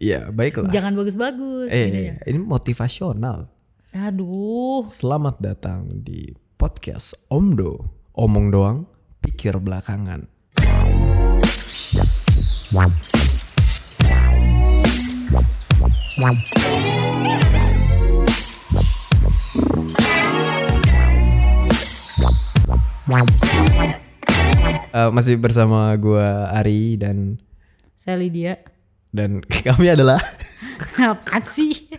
[0.00, 0.72] Iya, baiklah.
[0.72, 1.68] Jangan bagus-bagus.
[1.68, 3.52] eh, ini motivasional.
[3.92, 4.88] Aduh.
[4.88, 8.00] Selamat datang di podcast Omdo.
[8.16, 8.88] Omong doang,
[9.20, 10.24] pikir belakangan.
[24.96, 27.36] Eh, masih bersama gua Ari dan
[27.92, 28.79] Saya Lydia.
[29.10, 30.18] Dan kami adalah
[31.00, 31.90] Apaan sih?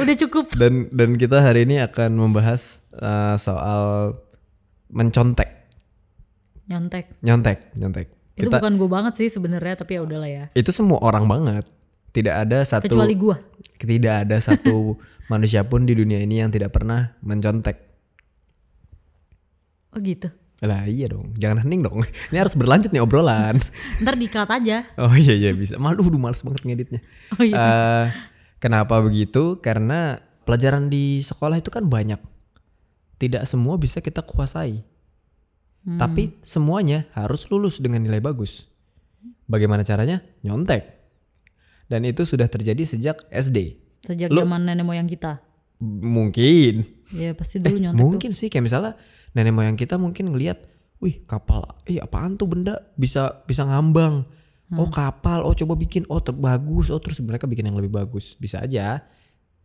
[0.00, 0.48] Udah cukup.
[0.56, 4.16] dan dan kita hari ini akan membahas eh, soal
[4.88, 5.68] mencontek,
[6.66, 7.14] Nyontek.
[7.20, 8.08] nyontek, nyontek.
[8.34, 10.44] Itu Kita bukan gue banget sih sebenarnya, tapi ya udahlah ya.
[10.52, 11.64] itu semua orang banget.
[12.10, 13.38] Tidak ada satu Kecuali gua.
[13.78, 14.98] tidak ada satu
[15.32, 17.76] manusia pun di dunia ini yang tidak pernah mencontek.
[19.92, 20.26] Oh gitu.
[20.60, 22.04] Lah iya dong, jangan hening dong.
[22.28, 23.56] Ini harus berlanjut nih obrolan.
[24.04, 24.84] Ntar dikat aja.
[25.00, 25.80] Oh iya iya bisa.
[25.80, 27.00] Malu udah males banget ngeditnya.
[27.32, 27.56] Oh iya.
[27.56, 28.04] Eh,
[28.60, 29.56] kenapa begitu?
[29.64, 32.20] Karena pelajaran di sekolah itu kan banyak.
[33.16, 34.84] Tidak semua bisa kita kuasai.
[35.80, 35.96] Hmm.
[35.96, 38.68] Tapi semuanya harus lulus dengan nilai bagus.
[39.48, 40.20] Bagaimana caranya?
[40.44, 40.84] Nyontek.
[41.88, 43.80] Dan itu sudah terjadi sejak SD.
[44.04, 45.40] Sejak Lu- zaman nenek moyang kita.
[45.80, 46.84] Mungkin.
[47.16, 48.04] Ya pasti dulu nyontek tuh.
[48.04, 48.92] Mungkin sih kayak misalnya
[49.32, 50.64] nenek moyang kita mungkin ngelihat,
[50.98, 54.26] wih kapal, ih apaan tuh benda bisa bisa ngambang.
[54.70, 54.94] Oh Hmm.
[54.94, 59.02] kapal, oh coba bikin, oh terbagus, oh terus mereka bikin yang lebih bagus, bisa aja,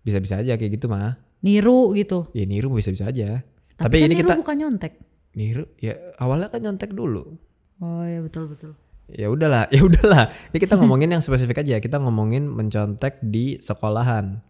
[0.02, 1.22] bisa bisa aja kayak gitu mah.
[1.46, 2.26] Niru gitu.
[2.34, 3.46] Ya niru bisa bisa aja.
[3.78, 4.94] Tapi, Tapi, kan ini niru kita bukan nyontek.
[5.38, 7.38] niru, ya awalnya kan nyontek dulu.
[7.78, 8.74] Oh iya betul betul.
[9.06, 10.34] Ya udahlah, ya udahlah.
[10.50, 11.78] Ini kita ngomongin yang spesifik aja.
[11.78, 14.42] Kita ngomongin mencontek di sekolahan.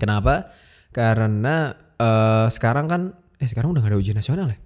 [0.00, 0.56] Kenapa?
[0.88, 3.02] Karena eh, sekarang kan,
[3.40, 4.58] eh sekarang udah gak ada ujian nasional ya?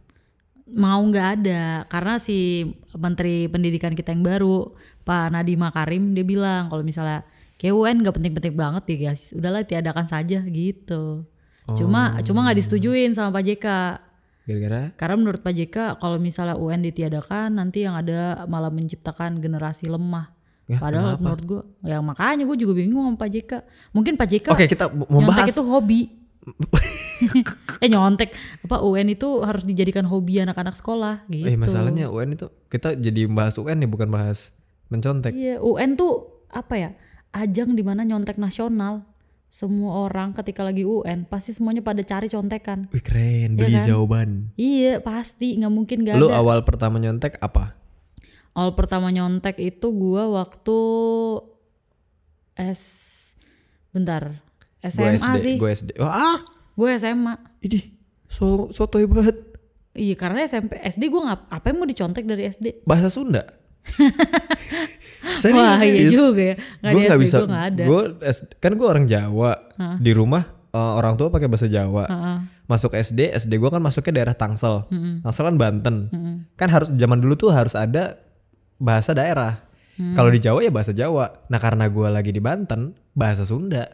[0.74, 4.74] Mau nggak ada karena si Menteri Pendidikan kita yang baru
[5.06, 7.22] Pak Nadiem Makarim dia bilang kalau misalnya
[7.60, 9.30] kayak UN nggak penting-penting banget ya guys.
[9.36, 11.22] Udahlah tiadakan saja gitu.
[11.78, 13.66] Cuma cuma nggak disetujuin sama Pak JK.
[14.44, 19.88] Gara-gara Karena menurut Pak JK kalau misalnya UN ditiadakan nanti yang ada malah menciptakan generasi
[19.88, 20.34] lemah.
[20.64, 23.52] Ya, Padahal menurut gue, ya makanya gue juga bingung sama Pak JK.
[23.92, 26.23] Mungkin Pak JK Oke kita mau bahas itu hobi.
[27.84, 31.48] eh nyontek apa UN itu harus dijadikan hobi anak-anak sekolah gitu.
[31.48, 34.52] Eh masalahnya UN itu kita jadi bahas UN nih bukan bahas
[34.92, 35.32] mencontek.
[35.32, 36.90] Iya, UN tuh apa ya?
[37.34, 39.08] Ajang di mana nyontek nasional.
[39.54, 42.90] Semua orang ketika lagi UN pasti semuanya pada cari contekan.
[42.90, 43.86] Wih keren, beli kan?
[43.86, 44.30] jawaban.
[44.58, 46.42] Iya pasti nggak mungkin gak Lu ada.
[46.42, 47.78] awal pertama nyontek apa?
[48.58, 50.78] Awal pertama nyontek itu gua waktu
[52.58, 52.82] S
[53.94, 54.42] bentar
[54.84, 55.54] SMA SD, sih.
[55.56, 55.90] gue SD.
[56.00, 56.38] Oh, ah,
[56.74, 57.34] Gue SMA.
[57.64, 57.94] ini
[58.28, 59.36] so sotoy banget.
[59.94, 62.82] Iya karena SMP SD gue nggak apa yang mau dicontek dari SD.
[62.84, 63.46] Bahasa Sunda.
[65.42, 66.10] serius, Wah iya serius.
[66.12, 66.56] juga ya.
[66.82, 67.36] Gue nggak bisa.
[67.46, 67.84] gue ada.
[68.58, 69.52] Kan gue orang Jawa.
[70.02, 70.42] Di rumah
[70.74, 72.04] eh, orang tua pakai bahasa Jawa.
[72.64, 74.88] Masuk SD, SD gue kan masuknya daerah Tangsel.
[75.22, 75.96] Tangsel kan Banten.
[76.58, 78.18] Kan harus zaman dulu tuh harus ada
[78.82, 79.62] bahasa daerah.
[79.94, 80.18] Mm.
[80.18, 81.46] Kalau di Jawa ya bahasa Jawa.
[81.46, 83.86] Nah karena gue lagi di Banten, bahasa Sunda.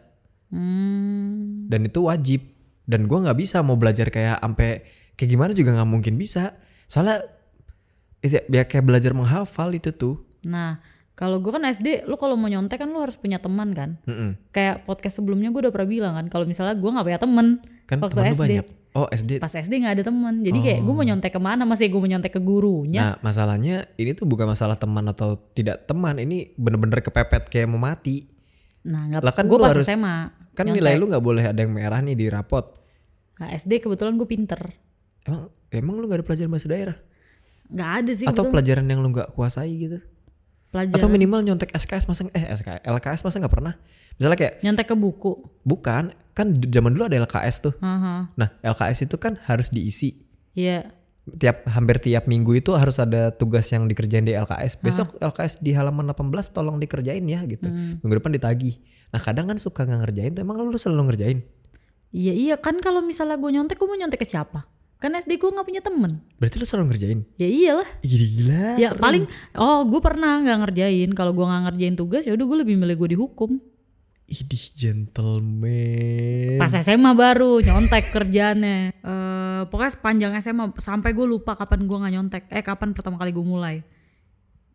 [0.51, 2.41] Hmm, Dan itu wajib.
[2.85, 4.83] Dan gue nggak bisa mau belajar kayak ampe
[5.15, 6.59] kayak gimana juga nggak mungkin bisa.
[6.85, 7.23] Soalnya
[8.21, 10.19] itu ya kayak belajar menghafal itu tuh.
[10.43, 14.01] Nah kalau gue kan SD, lu kalau mau nyontek kan lu harus punya teman kan.
[14.05, 14.41] Mm-mm.
[14.51, 17.47] Kayak podcast sebelumnya gue udah pernah bilang kan, kalau misalnya gue nggak punya temen
[17.85, 18.41] Kan waktu temen SD.
[18.41, 18.67] banyak.
[18.91, 19.31] Oh SD.
[19.39, 21.63] Pas SD nggak ada temen, jadi kayak gue mau nyontek ke mana?
[21.63, 23.01] Masih gue mau nyontek ke gurunya.
[23.01, 26.17] Nah masalahnya ini tuh bukan masalah teman atau tidak teman.
[26.17, 28.25] Ini bener-bener kepepet kayak mau mati.
[28.83, 30.40] Nah nggak, Lah kan gue pas harus- SMA.
[30.55, 30.83] Kan nyontek.
[30.83, 32.77] nilai lu nggak boleh ada yang merah nih di rapot.
[33.41, 34.61] Nah, SD kebetulan gue pinter.
[35.25, 36.97] Emang emang lu nggak ada pelajaran bahasa daerah?
[37.71, 39.99] Nggak ada sih Atau kebetulan pelajaran yang lu nggak kuasai gitu?
[40.71, 40.97] pelajaran.
[41.03, 43.75] Atau minimal nyontek SKS masa eh SKS LKS masa nggak pernah?
[44.17, 45.33] Misalnya kayak nyontek ke buku.
[45.67, 47.75] bukan kan zaman dulu ada LKS tuh.
[47.83, 48.31] Haha.
[48.39, 50.23] Nah LKS itu kan harus diisi.
[50.55, 50.95] Iya.
[51.31, 54.81] Tiap hampir tiap minggu itu harus ada tugas yang dikerjain di LKS.
[54.81, 57.69] Besok LKS di halaman 18 tolong dikerjain ya gitu.
[57.71, 58.79] Minggu depan ditagih.
[59.11, 61.43] Nah kadang kan suka nggak ngerjain tuh emang lu selalu ngerjain.
[62.11, 64.67] Iya iya kan kalau misalnya gue nyontek gue mau nyontek ke siapa?
[65.01, 66.21] Kan SD gue nggak punya temen.
[66.37, 67.19] Berarti lu selalu ngerjain?
[67.41, 67.89] Ya iyalah.
[68.05, 68.67] Ih, Gila.
[68.77, 69.25] Ya paling
[69.57, 71.11] oh gue pernah nggak ngerjain.
[71.15, 73.59] Kalau gue nggak ngerjain tugas ya udah gue lebih milih gue dihukum.
[74.31, 76.59] Idih gentleman.
[76.63, 78.79] Pas SMA baru nyontek kerjaannya.
[79.03, 82.43] Eh pokoknya sepanjang SMA sampai gue lupa kapan gue nggak nyontek.
[82.53, 83.83] Eh kapan pertama kali gue mulai.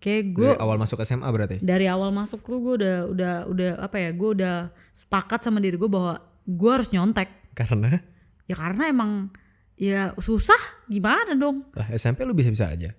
[0.06, 1.58] Kayak gue Dari awal masuk SMA berarti.
[1.66, 5.82] dari awal masuk tuh gue udah udah udah apa ya gue udah sepakat sama diri
[5.82, 7.26] gue bahwa gue harus nyontek.
[7.58, 7.98] Karena?
[8.46, 9.34] Ya karena emang
[9.74, 11.66] ya susah gimana dong?
[11.74, 12.94] Lah SMP lu bisa-bisa aja.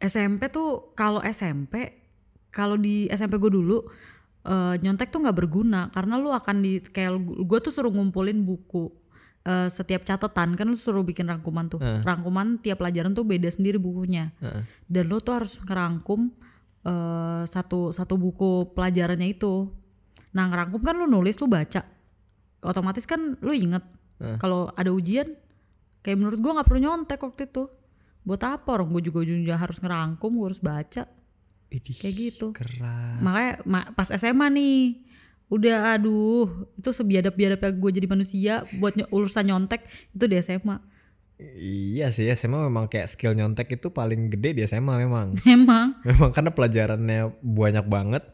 [0.00, 2.00] SMP tuh kalau SMP
[2.48, 3.84] kalau di SMP gue dulu
[4.48, 5.92] eh, nyontek tuh nggak berguna.
[5.92, 8.88] Karena lu akan di kayak gue tuh suruh ngumpulin buku
[9.42, 11.80] eh, setiap catatan kan lu suruh bikin rangkuman tuh.
[12.00, 14.32] Rangkuman tiap pelajaran tuh beda sendiri bukunya.
[14.84, 16.30] Dan lu tuh harus ngerangkum
[16.82, 19.68] eh, satu satu buku pelajarannya itu.
[20.32, 21.82] Nah ngerangkum kan lu nulis lu baca.
[22.60, 23.82] Otomatis kan lu inget.
[24.36, 25.32] Kalau ada ujian
[26.00, 27.64] kayak menurut gua nggak perlu nyontek waktu itu.
[28.20, 31.08] Buat apa orang gue juga ujungnya harus ngerangkum gue harus baca?
[31.70, 32.46] Idih, kayak gitu.
[32.52, 33.16] keras.
[33.22, 34.76] makanya ma- pas SMA nih
[35.50, 36.46] udah aduh
[36.78, 39.82] itu sebiadap-biadapnya gue jadi manusia buat ny- urusan nyontek
[40.14, 40.78] itu di SMA
[41.56, 45.32] Iya sih SMA memang kayak skill nyontek itu paling gede di SMA memang.
[45.48, 48.24] emang memang karena pelajarannya banyak banget.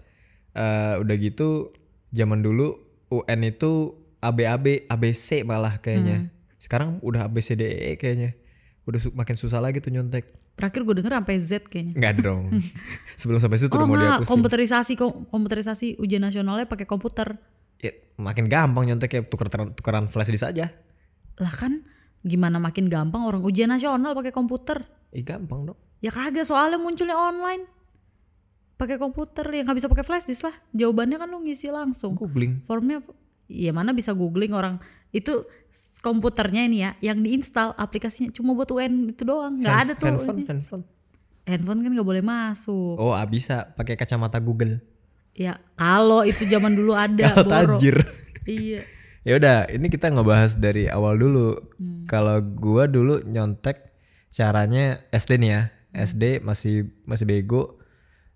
[0.50, 1.70] Eh udah gitu
[2.10, 2.74] zaman dulu
[3.06, 6.34] UN itu ABAB, ABC malah kayaknya.
[6.58, 8.34] Sekarang udah ABCDE kayaknya.
[8.90, 10.26] Udah su- makin susah lagi tuh nyontek.
[10.56, 12.44] Terakhir gue denger sampai Z kayaknya Enggak dong.
[13.20, 14.31] Sebelum sampai situ udah oh mau enggak dihapusin.
[14.31, 17.37] komputerisasi kom- komputerisasi ujian nasionalnya pakai komputer
[17.76, 20.73] Ya, makin gampang nyontek ya tukeran tukeran flash disk aja.
[21.37, 21.85] lah kan
[22.23, 24.81] gimana makin gampang orang ujian nasional pakai komputer
[25.11, 25.79] Ih gampang dong.
[25.99, 27.69] ya kagak soalnya munculnya online
[28.75, 32.61] pakai komputer ya nggak bisa pakai flash disk lah jawabannya kan lu ngisi langsung Googling.
[32.62, 33.05] formnya
[33.47, 34.81] ya mana bisa googling orang
[35.11, 35.47] itu
[36.00, 40.38] komputernya ini ya yang diinstal aplikasinya cuma buat UN itu doang nggak ada tuh handphone,
[40.41, 40.47] ini.
[40.49, 40.85] handphone.
[41.44, 44.81] handphone kan nggak boleh masuk Oh, ah, bisa pakai kacamata Google.
[45.32, 48.00] ya kalau itu zaman dulu ada Kalau tajir.
[48.49, 48.82] iya
[49.26, 51.58] Ya udah, ini kita ngebahas dari awal dulu.
[52.06, 53.91] Kalau gua dulu nyontek
[54.31, 55.62] caranya SD nih ya.
[56.06, 57.82] SD masih masih bego.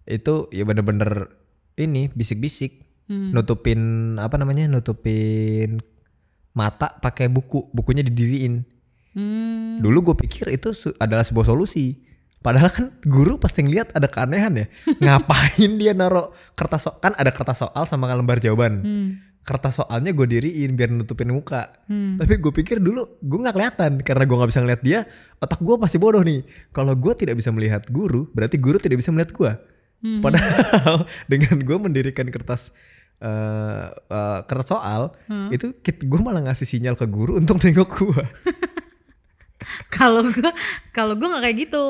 [0.03, 1.31] Itu ya bener-bener
[1.79, 2.83] ini bisik-bisik.
[3.07, 3.79] Nutupin
[4.19, 4.67] apa namanya?
[4.67, 5.79] Nutupin
[6.53, 7.71] mata pakai buku.
[7.71, 8.63] Bukunya didiriin.
[9.15, 12.07] hmm, Dulu gue pikir itu adalah sebuah solusi.
[12.41, 14.67] Padahal kan guru pasti ngeliat ada keanehan ya.
[15.05, 18.81] Ngapain dia naruh kertas so kan ada kertas soal sama lembar jawaban.
[19.41, 21.69] Kertas soalnya gue diriin biar nutupin muka.
[22.17, 25.01] Tapi gue pikir dulu gue nggak kelihatan karena gue nggak bisa ngeliat dia.
[25.37, 26.41] Otak gue pasti bodoh nih.
[26.73, 29.53] Kalau gue tidak bisa melihat guru, berarti guru tidak bisa melihat gue.
[30.01, 32.73] Padahal dengan gue mendirikan kertas
[33.21, 35.13] eh eh, kertas soal
[35.53, 38.25] itu gue malah ngasih sinyal ke guru untuk nengok gue.
[39.97, 40.51] kalau gua
[40.91, 41.85] kalau gua nggak kayak gitu.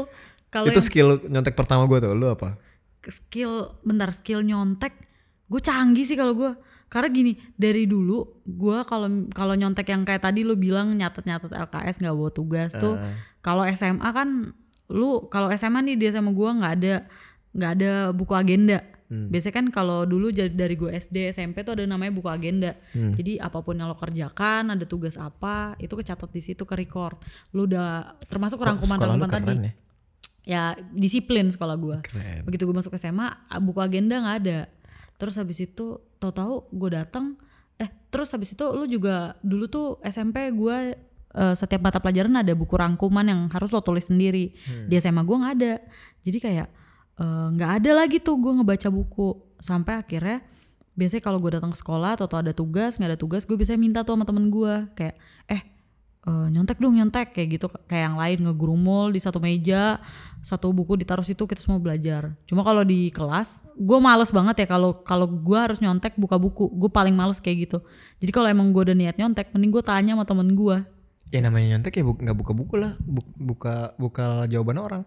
[0.50, 2.58] Kalau itu yang skill nyontek pertama gue tuh lu apa?
[3.06, 4.92] Skill bentar skill nyontek
[5.50, 6.50] gue canggih sih kalau gue
[6.90, 11.54] karena gini dari dulu gue kalau kalau nyontek yang kayak tadi lu bilang nyatet nyatet
[11.54, 12.98] LKS nggak bawa tugas tuh.
[13.38, 14.50] Kalau SMA kan
[14.90, 16.94] lu kalau SMA nih dia sama gue nggak ada
[17.54, 22.14] nggak ada buku agenda biasanya kan kalau dulu dari gue SD SMP tuh ada namanya
[22.14, 22.78] buku agenda.
[22.94, 27.18] Jadi apa pun yang lo kerjakan ada tugas apa itu kecatat di situ ke record.
[27.50, 29.72] Lu udah termasuk rangkuman sekolah lu rangkuman tadi ya?
[30.46, 30.62] ya
[30.94, 31.96] disiplin sekolah gue.
[32.46, 34.58] Begitu gue masuk SMA buku agenda nggak ada.
[35.18, 37.34] Terus habis itu tahu-tahu gue datang
[37.82, 40.94] eh terus habis itu lu juga dulu tuh SMP gue
[41.34, 44.54] eh, setiap mata pelajaran ada buku rangkuman yang harus lo tulis sendiri.
[44.86, 45.74] Di SMA gue nggak ada.
[46.22, 46.79] Jadi kayak
[47.20, 49.36] eh, nggak ada lagi tuh gue ngebaca buku.
[49.60, 50.40] Sampai akhirnya
[50.96, 54.00] biasanya kalau gue datang ke sekolah atau ada tugas nggak ada tugas gue bisa minta
[54.02, 55.16] tuh sama temen gue kayak
[55.48, 55.62] eh
[56.24, 57.36] eh, nyontek dong nyontek.
[57.36, 60.00] Kayak gitu kayak yang lain ngegrumul di satu meja
[60.40, 62.32] satu buku ditaruh situ kita semua belajar.
[62.48, 66.72] Cuma kalau di kelas gue males banget ya kalau kalau gue harus nyontek buka buku.
[66.72, 67.78] Gue paling males kayak gitu.
[68.16, 70.78] Jadi kalau emang gue udah niat nyontek mending gue tanya sama temen gue
[71.30, 75.02] ya namanya nyontek ya bu- buka buku lah Bu- buka buka jawaban orang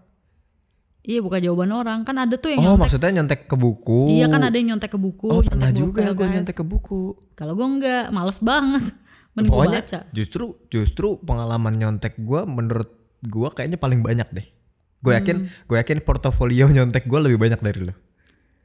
[1.03, 1.99] iya buka jawaban orang.
[2.01, 2.81] Kan ada tuh yang oh nyontek.
[2.81, 3.99] maksudnya nyontek ke buku.
[4.13, 6.33] Iya kan ada yang nyontek ke buku oh pernah buku juga gue LKS.
[6.33, 7.01] nyontek ke buku.
[7.33, 8.83] Kalau gue enggak males banget.
[9.33, 9.99] Mending gue pokoknya baca.
[10.09, 14.47] justru justru pengalaman nyontek gue menurut gue kayaknya paling banyak deh.
[14.99, 15.19] Gue Hmm.
[15.19, 17.93] yakin gue yakin portofolio nyontek gue lebih banyak dari lo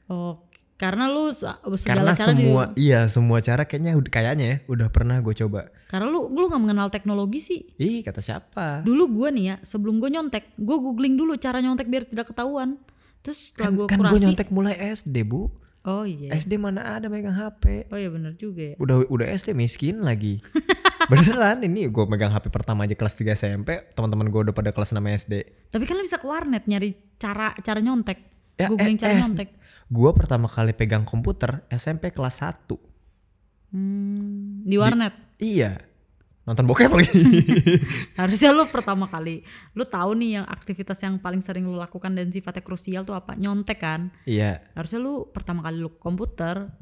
[0.07, 0.47] oh
[0.79, 4.57] karena lu sa- karena segala cara di- semua iya semua cara kayaknya udah kayaknya ya
[4.65, 5.67] udah pernah gue coba.
[5.85, 7.59] Karena lu lu nggak mengenal teknologi sih.
[7.75, 8.79] Ih kata siapa?
[8.81, 12.79] Dulu gue nih ya, sebelum gue nyontek, gue googling dulu cara nyontek biar tidak ketahuan.
[13.19, 15.51] Terus setelah kan, gue kan gue kurasi, nyontek mulai SD bu.
[15.81, 18.75] Oh iya, SD mana ada megang HP oh iya bener juga ya.
[18.77, 20.43] udah udah SD miskin lagi.
[21.09, 24.91] Beneran ini gue megang HP pertama aja kelas 3 SMP teman-teman gue udah pada kelas
[24.91, 25.33] 6 SD
[25.67, 28.19] Tapi kan lu bisa ke warnet nyari cara cara nyontek,
[28.55, 29.49] Ya, googling eh, cara eh, nyontek.
[29.89, 32.77] Gue pertama kali pegang komputer SMP kelas 1
[33.69, 35.13] Hmm, di warnet.
[35.37, 35.77] iya
[36.41, 37.13] nonton bokep lagi
[38.19, 42.25] Harusnya lu pertama kali, lu tahu nih yang aktivitas yang paling sering lu lakukan dan
[42.27, 43.33] sifatnya krusial tuh apa?
[43.33, 44.09] Nyontek kan.
[44.23, 46.73] iya Harusnya lu pertama kali lu ke komputer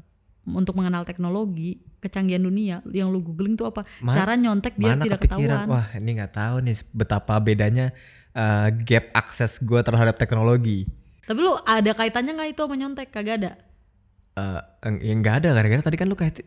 [0.46, 3.84] untuk mengenal teknologi, kecanggihan dunia, yang lu googling tuh apa?
[4.00, 5.68] Ma- cara nyontek biar mana tidak kepikiran ketahuan.
[5.68, 7.86] wah ini nggak tahu nih betapa bedanya
[8.32, 10.88] eh, gap akses gue terhadap teknologi
[11.28, 13.12] Tapi lu ada kaitannya nggak itu sama nyontek?
[13.12, 13.50] Kagak ada.
[14.34, 15.48] Eh, eng- ya nggak ada.
[15.52, 16.40] Gara-gara tadi kan lu kait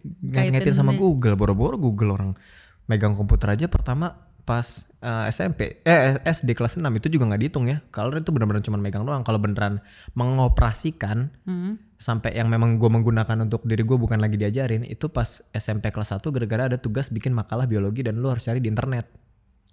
[0.49, 1.37] ngaitin sama Google.
[1.37, 2.31] Boro-boro Google orang
[2.89, 4.65] megang komputer aja pertama pas
[4.99, 7.85] eh, SMP eh SD kelas 6 itu juga nggak dihitung ya.
[7.93, 9.21] Kalau itu benar-benar cuma megang doang.
[9.21, 9.85] Kalau beneran
[10.17, 11.29] mengoperasikan
[11.95, 16.17] sampai yang memang gue menggunakan untuk diri gue bukan lagi diajarin itu pas SMP kelas
[16.17, 19.05] 1 gara-gara ada tugas bikin makalah biologi dan lu harus cari di internet.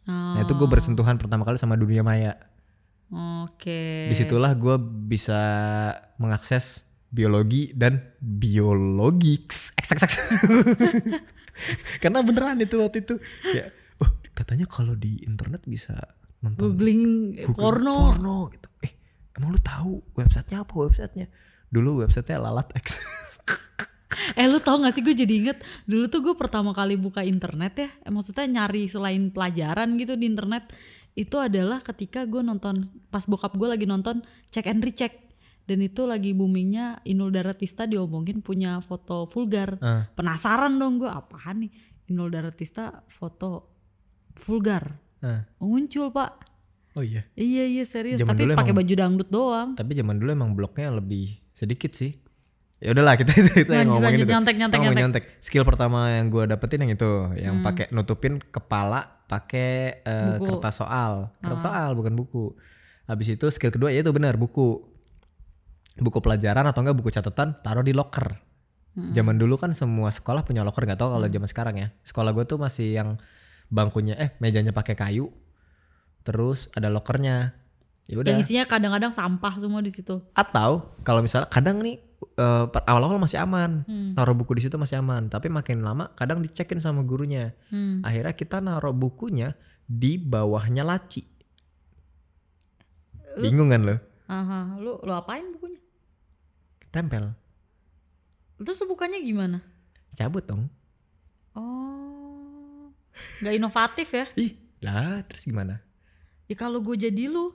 [0.04, 2.36] Nah itu gue bersentuhan pertama kali sama dunia maya
[3.08, 4.12] Oke.
[4.12, 4.76] di situlah gue
[5.08, 5.40] bisa
[6.20, 10.12] mengakses biologi dan biologi X, X, X, X.
[12.04, 13.16] karena beneran itu waktu itu.
[13.48, 13.72] Ya
[14.04, 15.96] oh katanya kalau di internet bisa
[16.44, 17.02] nonton Googling
[17.48, 17.96] Google porno.
[18.12, 18.68] porno gitu.
[18.84, 18.92] Eh
[19.40, 21.26] emang lu tahu websitenya apa websitenya?
[21.72, 22.86] Dulu websitenya lalat X.
[24.36, 25.02] Eh lu tau gak sih?
[25.02, 29.30] Gue jadi inget dulu tuh gue pertama kali buka internet ya, eh, maksudnya nyari selain
[29.32, 30.68] pelajaran gitu di internet
[31.18, 32.78] itu adalah ketika gue nonton
[33.10, 35.18] pas bokap gue lagi nonton check and recheck
[35.66, 39.76] dan itu lagi boomingnya Inul Daratista diomongin punya foto vulgar.
[39.78, 40.06] Ah.
[40.14, 41.72] Penasaran dong gue apaan nih
[42.08, 43.74] Inul Daratista foto
[44.38, 46.46] vulgar Nah, muncul pak.
[46.94, 49.74] oh iya Iya iya serius Zaman tapi pakai baju dangdut doang.
[49.74, 52.14] tapi zaman dulu emang bloknya lebih sedikit sih
[52.78, 54.30] ya udahlah kita itu, itu yang ngomongin itu.
[54.30, 55.24] Nyontek, nyontek, Kita ngomongin nyontek.
[55.28, 55.44] nyontek.
[55.44, 60.00] Skill pertama yang gue dapetin yang itu yang pakai nutupin kepala pakai
[60.38, 60.44] Buku.
[60.56, 61.34] kertas soal.
[61.38, 62.54] Kertas soal bukan buku.
[63.04, 64.84] Habis itu skill kedua ya itu benar buku.
[65.98, 68.38] Buku pelajaran atau enggak buku catatan taruh di locker.
[68.98, 71.88] Zaman dulu kan semua sekolah punya locker nggak tahu kalau zaman sekarang ya.
[72.02, 73.14] Sekolah gue tuh masih yang
[73.70, 75.30] bangkunya eh mejanya pakai kayu.
[76.22, 77.54] Terus ada lockernya.
[78.08, 78.32] Ya udah.
[78.34, 80.18] Yang isinya kadang-kadang sampah semua di situ.
[80.32, 83.82] atau kalau misalnya kadang nih eh, per- awal-awal masih aman,
[84.14, 85.26] naruh buku di situ masih aman.
[85.26, 87.54] Tapi makin lama kadang dicekin sama gurunya.
[88.02, 91.24] Akhirnya kita naruh bukunya di bawahnya laci.
[93.38, 93.96] Bingung kan lo?
[94.26, 95.78] Aha, lu lu apain bukunya?
[96.88, 97.32] Tempel,
[98.58, 99.62] Terus tuh bukannya gimana?
[100.08, 100.66] cabut dong.
[101.54, 102.90] Oh,
[103.38, 104.26] nggak inovatif ya?
[104.34, 105.78] Ih, lah terus gimana?
[106.50, 107.54] Ya kalau gue jadi lu,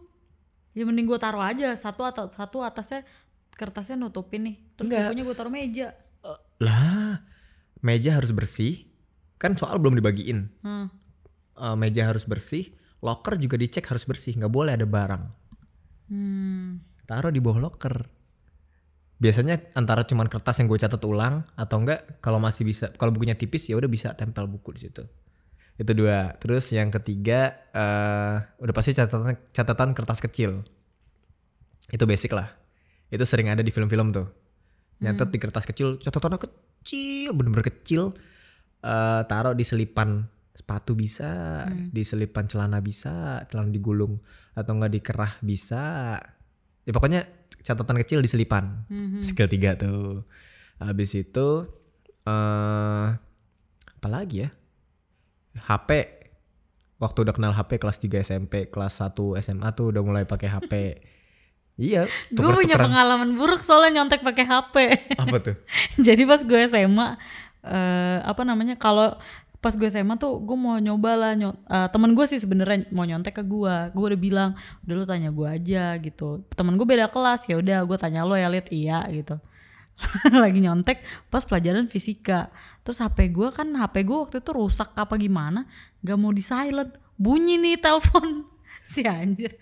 [0.72, 3.04] ya mending gue taruh aja satu atau satu atasnya
[3.54, 5.02] kertasnya nutupin nih, terus Enggak.
[5.10, 5.88] bukunya gue taruh meja.
[6.64, 7.22] Lah,
[7.84, 8.88] meja harus bersih.
[9.38, 10.50] Kan soal belum dibagiin.
[10.64, 10.88] Hmm.
[11.54, 12.74] Eh, meja harus bersih,
[13.06, 15.24] locker juga dicek harus bersih, nggak boleh ada barang.
[16.04, 16.84] Hmm.
[17.04, 18.08] taruh di bawah locker.
[19.20, 23.36] Biasanya antara cuman kertas yang gue catat ulang atau enggak kalau masih bisa kalau bukunya
[23.36, 25.04] tipis ya udah bisa tempel buku di situ.
[25.76, 26.32] Itu dua.
[26.40, 30.64] Terus yang ketiga eh udah pasti catatan catatan kertas kecil.
[31.92, 32.63] Itu basic lah.
[33.14, 34.26] Itu sering ada di film-film tuh.
[35.06, 38.18] Nyatet di kertas kecil, catatannya kecil, bener-bener kecil.
[38.82, 44.18] Eh taruh di selipan sepatu bisa, di selipan celana bisa, celana digulung
[44.58, 46.18] atau enggak dikerah bisa.
[46.84, 47.30] Ya pokoknya
[47.62, 48.90] catatan kecil di selipan.
[49.22, 50.26] Skill tiga tuh.
[50.82, 51.70] Habis itu
[52.26, 53.08] eh
[53.94, 54.50] apa lagi ya?
[55.54, 55.90] HP
[56.98, 60.74] waktu udah kenal HP kelas 3 SMP, kelas 1 SMA tuh udah mulai pakai HP.
[61.76, 64.76] Iya, Gue punya pengalaman buruk soalnya nyontek pakai HP.
[65.18, 65.56] Apa tuh?
[66.06, 67.08] jadi pas gue SMA,
[67.66, 68.78] eh, apa namanya?
[68.78, 69.18] Kalau
[69.58, 73.08] pas gue SMA tuh gue mau nyoba lah nyo- eh, temen gue sih sebenarnya mau
[73.08, 74.52] nyontek ke gue gue udah bilang
[74.84, 76.44] udah lu tanya gue aja gitu.
[76.52, 79.40] Temen gue beda kelas ya udah gue tanya lo ya liat iya gitu.
[80.44, 81.00] Lagi nyontek
[81.32, 82.52] pas pelajaran fisika.
[82.84, 85.64] Terus HP gue kan HP gue waktu itu rusak apa gimana
[86.04, 86.92] gak mau di silent.
[87.16, 88.53] Bunyi nih telepon
[88.84, 89.56] si anjir.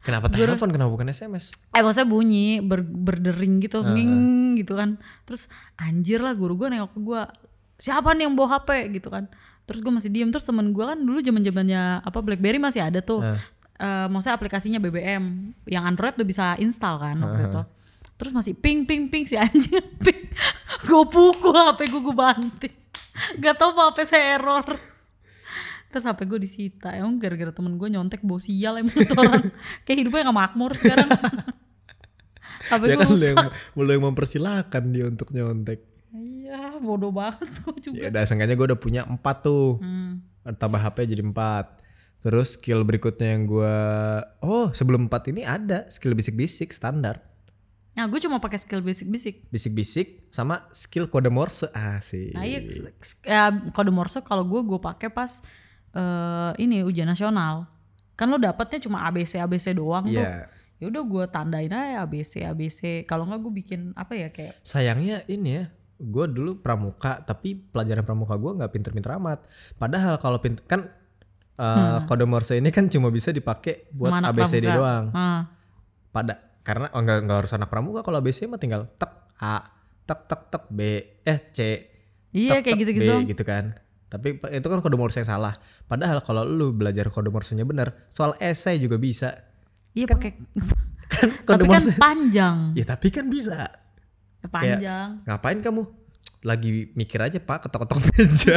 [0.00, 0.68] Kenapa telepon?
[0.68, 1.52] Kenapa bukan SMS?
[1.68, 4.14] eh maksudnya bunyi ber- berdering gitu nging
[4.56, 4.96] gitu kan.
[5.24, 7.22] Terus anjir lah guru gue nengok ke gue
[7.76, 9.26] siapa nih yang bawa HP gitu kan.
[9.64, 10.28] Terus gue masih diem.
[10.28, 13.20] Terus temen gue kan dulu zaman zamannya apa BlackBerry masih ada tuh.
[13.78, 15.24] Eh, maksudnya aplikasinya BBM
[15.64, 17.62] yang Android tuh bisa install kan waktu itu.
[18.16, 19.78] Terus masih ping ping ping si anjing.
[20.04, 20.20] Ping
[20.80, 22.74] gue pukul HP gue gue banting.
[23.36, 24.66] Gak tau apa HP saya error
[25.88, 29.44] terus HP gue disita emang gara-gara temen gue nyontek bawa sial emang tuh orang
[29.88, 31.08] kayak hidupnya gak makmur sekarang
[32.68, 33.38] HP Ya gue kan lu yang,
[33.76, 35.80] lu yang mempersilahkan dia untuk nyontek.
[36.12, 39.80] iya bodoh banget gue juga Ya udah seenggaknya gue udah punya empat tuh.
[39.80, 40.20] Hmm.
[40.44, 41.80] Tambah HP jadi empat.
[42.18, 43.76] Terus skill berikutnya yang gue
[44.42, 47.24] oh sebelum empat ini ada skill bisik-bisik standar.
[47.94, 52.30] nah gue cuma pakai skill basic-basic Bisik-bisik sama skill kode Morse asik.
[52.30, 52.62] nah iya
[53.26, 53.42] ya,
[53.74, 55.42] kode morse kalau gue gue pakai pas
[55.90, 57.66] eh, ini ujian nasional
[58.12, 60.50] kan lo dapatnya cuma ABC ABC doang tuh Iya.
[60.76, 65.22] ya udah gue tandain aja ABC ABC kalau nggak gue bikin apa ya kayak Sayangnya
[65.26, 65.64] ini ya,
[65.96, 69.42] gue dulu pramuka tapi pelajaran pramuka gue nggak pinter-pinter amat.
[69.74, 70.86] Padahal kalau pinter kan
[71.56, 74.18] uh, kode Morse ini kan cuma bisa dipakai buat Hmm.
[74.20, 74.76] Anak ABCD pramuka.
[74.76, 75.04] doang.
[75.12, 75.40] ah,
[76.08, 79.62] Pada karena oh, nggak nggak harus anak pramuka kalau ABC mah tinggal tek A
[80.04, 80.78] tek tek tek B
[81.20, 81.58] eh C
[82.30, 83.14] Iya, tek, kayak gitu-gitu.
[83.26, 83.74] Gitu kan
[84.08, 88.32] tapi itu kan kode Morse yang salah padahal kalau lu belajar kode Morse-nya benar soal
[88.38, 89.44] esai juga bisa
[89.92, 90.30] Iya pakai
[91.12, 92.56] kan kode tapi kan Morse panjang.
[92.72, 93.68] ya tapi kan bisa
[94.44, 95.24] panjang.
[95.24, 95.82] ngapain kamu
[96.40, 98.56] lagi mikir aja pak ketok-ketok meja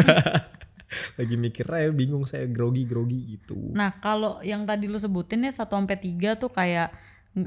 [1.16, 5.52] lagi mikir aja bingung saya grogi grogi gitu Nah, kalau yang tadi lu sebutin ya
[5.52, 6.92] 1 sampai 3 tuh kayak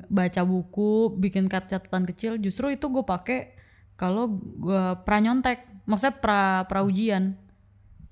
[0.08, 3.52] baca buku, bikin kartu catatan kecil, justru itu gue pakai
[3.94, 5.61] kalau gue pra nyontek.
[5.84, 7.37] Maksudnya pra pra ujian.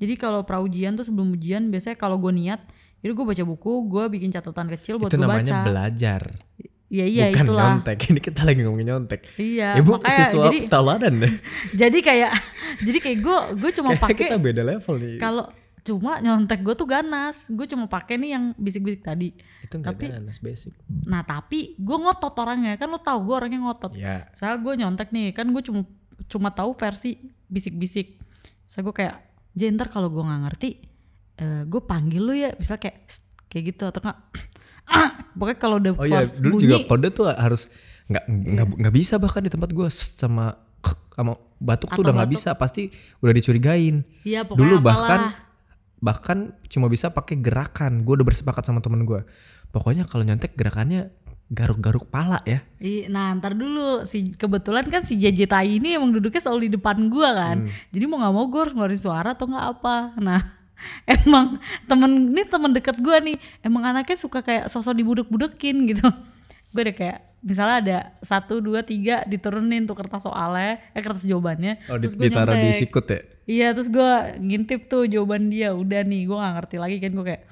[0.03, 2.59] Jadi kalau pra ujian tuh sebelum ujian biasanya kalau gue niat,
[2.99, 5.65] itu gue baca buku, gue bikin catatan kecil buat itu gue namanya baca.
[5.65, 6.23] belajar
[6.87, 7.65] Iya iya bukan itulah.
[7.73, 11.35] nyontek ini kita lagi ngomongin nyontek Iya, ibu makanya siswa jadi tauladan deh
[11.81, 12.31] jadi kayak
[12.79, 15.45] jadi kayak gue gue cuma Kayaknya kita pakai beda level nih kalau
[15.81, 17.49] cuma nyontek gue tuh ganas.
[17.49, 19.33] Gue cuma pakai nih yang bisik-bisik tadi.
[19.65, 23.59] itu nggak tapi- ganas basic Nah tapi gue ngotot orangnya kan lo tau gue orangnya
[23.63, 23.97] ngotot.
[23.97, 25.89] ya Misalnya gue nyontek nih kan gue cuma
[26.29, 27.17] cuma tahu versi
[27.49, 28.21] bisik-bisik.
[28.63, 30.71] Saya gue kayak jenter kalau gue nggak ngerti,
[31.69, 33.09] gue panggil lu ya, misal kayak
[33.53, 34.19] kayak gitu atau enggak
[35.39, 37.69] pokoknya kalau udah oh iya dulu bunyi, juga kode tuh harus
[38.09, 40.57] nggak nggak nggak bisa bahkan di tempat gue sama
[41.13, 42.89] sama batuk tuh Atau udah nggak bisa pasti
[43.21, 44.03] udah dicurigain.
[44.25, 44.89] Iya, pokoknya dulu apalah.
[44.89, 45.21] bahkan
[46.03, 46.39] bahkan
[46.73, 48.03] cuma bisa pakai gerakan.
[48.03, 49.21] Gue udah bersepakat sama temen gue
[49.73, 51.11] pokoknya kalau nyontek gerakannya
[51.53, 52.65] garuk-garuk pala ya.
[53.07, 54.03] Nah ntar dulu.
[54.03, 57.69] Si kebetulan kan si JJ Tai ini emang duduknya selalu di depan gua kan.
[57.91, 59.97] Jadi mau nggak mau gue harus ngeluarin suara atau nggak apa.
[60.19, 60.41] Nah
[61.21, 63.37] emang temen ini temen deket gua nih.
[63.61, 66.09] Emang anaknya suka kayak sosok dibudek-budekin gitu.
[66.73, 71.85] Gue udah kayak misalnya ada satu dua tiga diturunin tuh kertas soalnya eh kertas jawabannya.
[71.87, 73.21] Oh di- terus gue ditaruh di sikut ya?
[73.43, 75.77] Iya terus gue ngintip tuh jawaban dia.
[75.77, 77.13] Udah nih gue nggak ngerti lagi kan.
[77.13, 77.43] Gue kayak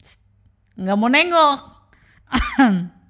[0.00, 0.26] "Sst,
[0.74, 1.60] nggak mau nengok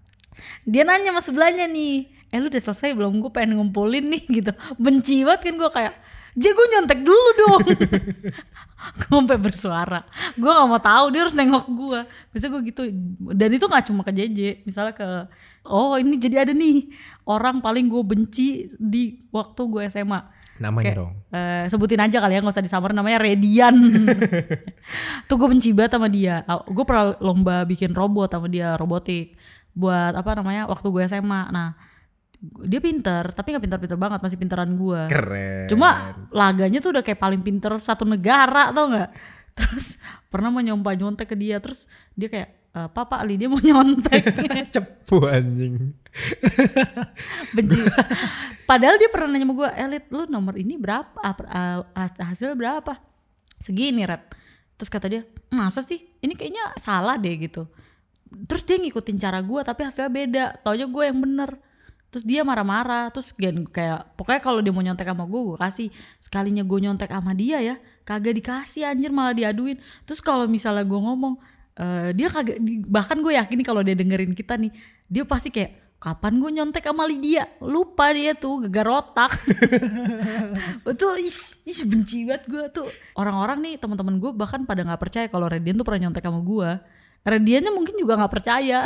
[0.65, 3.23] dia nanya sama sebelahnya nih eh lu udah selesai belum?
[3.23, 4.51] Gue pengen ngumpulin nih gitu.
[4.75, 5.95] Benci banget kan gue kayak
[6.35, 7.63] J gue nyontek dulu dong.
[9.01, 10.03] Gue sampai bersuara.
[10.35, 12.01] Gue nggak mau tahu dia harus nengok gue
[12.35, 12.83] biasanya gue gitu.
[13.33, 15.09] Dan itu nggak cuma ke JJ misalnya ke
[15.71, 16.91] oh ini jadi ada nih
[17.25, 20.21] orang paling gue benci di waktu gue SMA
[20.55, 21.13] namanya Kayak, dong.
[21.35, 23.75] eh, sebutin aja kali ya nggak usah disamar namanya Redian.
[25.31, 26.43] Tuh gue benci banget sama dia.
[26.67, 29.35] Gue pernah lomba bikin robot sama dia robotik
[29.75, 31.75] buat apa namanya waktu gue SMA nah
[32.65, 35.67] dia pinter tapi nggak pinter-pinter banget masih pinteran gue keren.
[35.67, 35.97] Cuma
[36.31, 39.11] laganya tuh udah kayak paling pinter satu negara tau nggak?
[39.59, 41.87] Terus pernah mau nyoba nyontek ke dia terus
[42.19, 44.35] dia kayak e, papa Ali dia mau nyontek.
[44.75, 45.95] Cepu anjing.
[47.55, 47.79] Benci.
[48.67, 51.23] Padahal dia pernah nanya sama gue elit lu nomor ini berapa?
[51.23, 51.49] Apa-
[51.95, 52.99] ah, hasilnya berapa?
[53.63, 54.21] Segini red
[54.75, 55.23] terus kata dia
[55.55, 56.03] masa sih?
[56.19, 57.71] Ini kayaknya salah deh gitu
[58.47, 60.45] terus dia ngikutin cara gue tapi hasilnya beda.
[60.63, 61.51] Taunya gue yang bener.
[62.15, 65.89] Terus dia marah-marah terus gen kayak pokoknya kalau dia mau nyontek sama gue gue kasih.
[66.23, 67.75] Sekalinya gue nyontek sama dia ya
[68.07, 69.79] kagak dikasih anjir malah diaduin.
[70.07, 71.35] Terus kalau misalnya gue ngomong
[71.79, 74.71] eh, dia kagak bahkan gue yakin nih kalau dia dengerin kita nih
[75.11, 77.49] dia pasti kayak kapan gue nyontek sama Lydia?
[77.65, 79.33] Lupa dia tuh gegar otak.
[80.87, 82.87] Betul ih, ih benci banget gue tuh.
[83.17, 86.71] Orang-orang nih teman-teman gue bahkan pada nggak percaya kalau Radian tuh pernah nyontek sama gue
[87.25, 88.85] Radiannya mungkin juga nggak percaya.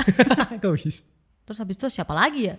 [1.46, 2.56] Terus habis itu siapa lagi ya?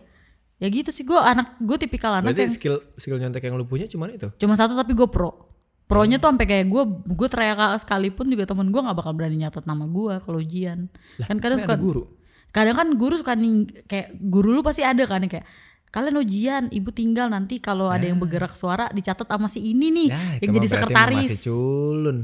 [0.60, 3.64] Ya gitu sih gue anak gue tipikal anak berarti yang skill skill nyontek yang lu
[3.64, 4.28] punya cuman itu?
[4.36, 5.48] Cuma satu tapi gue pro.
[5.88, 6.84] Pronya tuh sampai kayak gue
[7.16, 10.92] gue teriak sekalipun juga temen gue nggak bakal berani nyatet nama gue kalau ujian
[11.24, 12.04] kan kadang suka guru.
[12.52, 15.48] Kadang kan guru suka nih kayak guru lu pasti ada kan kayak
[15.90, 20.08] kalian ujian ibu tinggal nanti kalau ada yang bergerak suara dicatat sama si ini nih
[20.12, 21.30] ya yang jadi sekretaris.
[21.34, 22.18] masih culun.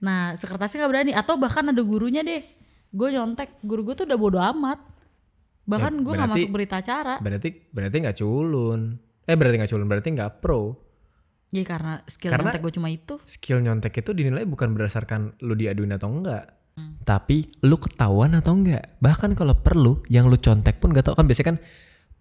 [0.00, 1.12] Nah sekretarisnya nggak berani.
[1.18, 2.61] Atau bahkan ada gurunya deh
[2.92, 4.78] gue nyontek guru gue tuh udah bodo amat.
[5.62, 7.16] Bahkan Ya, gue nggak masuk berita acara.
[7.18, 8.80] berarti berarti nggak culun.
[9.22, 10.76] Eh berarti nggak culun berarti nggak pro.
[11.48, 13.14] Ya karena skill Karena- nyontek gue cuma itu.
[13.24, 16.96] skill nyontek itu dinilai bukan berdasarkan lu diaduin atau enggak Hmm.
[17.04, 21.28] tapi lu ketahuan atau enggak bahkan kalau perlu yang lu contek pun gak tau kan
[21.28, 21.58] biasanya kan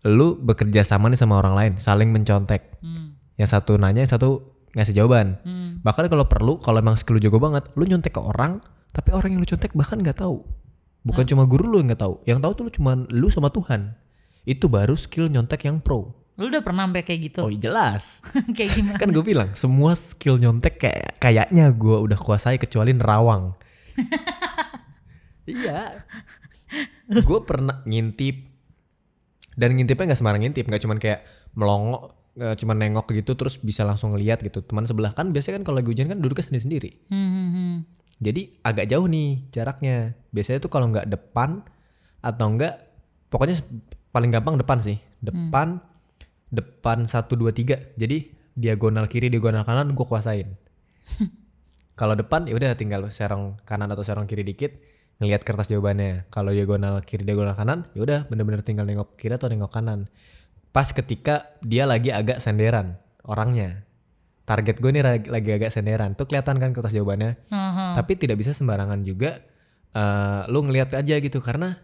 [0.06, 2.76] lu bekerja sama nih sama orang lain saling mencontek.
[2.80, 3.16] Hmm.
[3.40, 5.40] yang satu nanya yang satu ngasih jawaban.
[5.80, 8.60] Bahkan kalau perlu kalau emang skill lu jago banget lu nyontek ke orang
[8.92, 10.44] tapi orang yang lu contek bahkan nggak tahu
[11.02, 12.16] bukan cuma guru lu yang nggak tahu.
[12.26, 13.98] Yang tahu tuh lu cuma lu sama Tuhan.
[14.46, 16.22] Itu baru skill nyontek yang pro.
[16.40, 17.40] Lu udah pernah sampai kayak gitu?
[17.46, 18.24] Oh jelas.
[18.58, 18.98] Kayak gimana?
[18.98, 23.54] Kan gue bilang semua skill nyontek kayak kayaknya gue udah kuasai kecuali nerawang.
[25.42, 26.06] Iya.
[27.12, 28.48] Gue pernah ngintip.
[29.58, 33.84] Dan ngintipnya nggak sembarang ngintip nggak cuman kayak melongo nggak cuman nengok gitu terus bisa
[33.84, 34.64] langsung ngeliat gitu.
[34.64, 37.76] Teman sebelah kan biasanya kan kalau lagi hujan kan duduknya sendiri sendiri Hmm, hmm, hmm.
[38.22, 40.14] Jadi agak jauh nih jaraknya.
[40.30, 41.66] Biasanya tuh kalau nggak depan
[42.22, 42.78] atau enggak
[43.34, 43.58] pokoknya
[44.14, 45.02] paling gampang depan sih.
[45.18, 45.82] Depan
[46.54, 47.82] depan satu dua tiga.
[47.98, 50.54] Jadi diagonal kiri diagonal kanan gue kuasain.
[52.00, 54.78] Kalau depan ya udah tinggal serong kanan atau serong kiri dikit
[55.18, 56.30] ngelihat kertas jawabannya.
[56.30, 60.06] Kalau diagonal kiri diagonal kanan ya udah bener-bener tinggal nengok kiri atau nengok kanan.
[60.70, 63.82] Pas ketika dia lagi agak senderan orangnya
[64.52, 67.40] target gue nih lagi, lagi agak senderan tuh kelihatan kan kertas jawabannya.
[67.48, 67.96] Aha.
[67.96, 69.40] tapi tidak bisa sembarangan juga
[69.96, 71.80] eh lu ngelihat aja gitu karena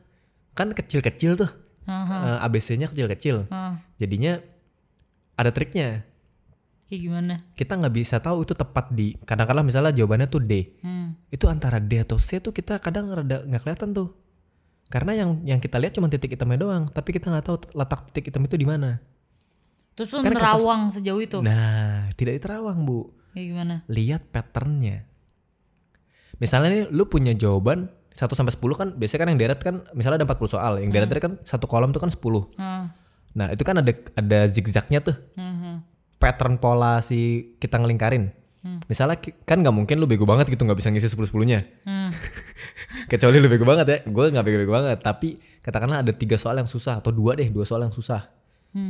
[0.52, 1.52] kan kecil-kecil tuh.
[1.88, 3.48] Eh, ABC-nya kecil-kecil.
[3.48, 4.44] Ah, jadinya
[5.40, 6.04] ada triknya.
[6.88, 7.36] Kayak gimana?
[7.56, 10.80] kita nggak bisa tahu itu tepat di kadang-kadang misalnya jawabannya tuh D.
[10.80, 11.20] Hmm.
[11.28, 14.16] itu antara D atau C tuh kita kadang rada nggak kelihatan tuh.
[14.88, 18.32] Karena yang yang kita lihat cuma titik hitamnya doang tapi kita nggak tahu letak titik
[18.32, 19.04] hitam itu di mana
[19.98, 21.42] Terus lu nerawang sejauh itu.
[21.42, 23.76] nah tidak diterawang bu Kayak gimana?
[23.88, 25.10] lihat patternnya
[26.38, 30.22] misalnya nih lu punya jawaban 1 sampai 10 kan biasanya kan yang deret kan misalnya
[30.22, 32.94] ada 40 soal yang deret kan satu kolom tuh kan 10 Ah.
[33.34, 35.82] nah itu kan ada ada zigzagnya tuh Mhm.
[36.18, 37.20] pattern pola si
[37.58, 38.34] kita ngelingkarin.
[38.84, 41.64] Misalnya ki- kan nggak mungkin lu bego banget gitu nggak bisa ngisi 10 10-nya.
[41.84, 42.12] Hmm.
[43.08, 43.98] Kecuali lu bego banget ya.
[44.04, 47.64] Gue nggak bego-bego banget, tapi katakanlah ada tiga soal yang susah atau dua deh, dua
[47.64, 48.28] soal yang susah.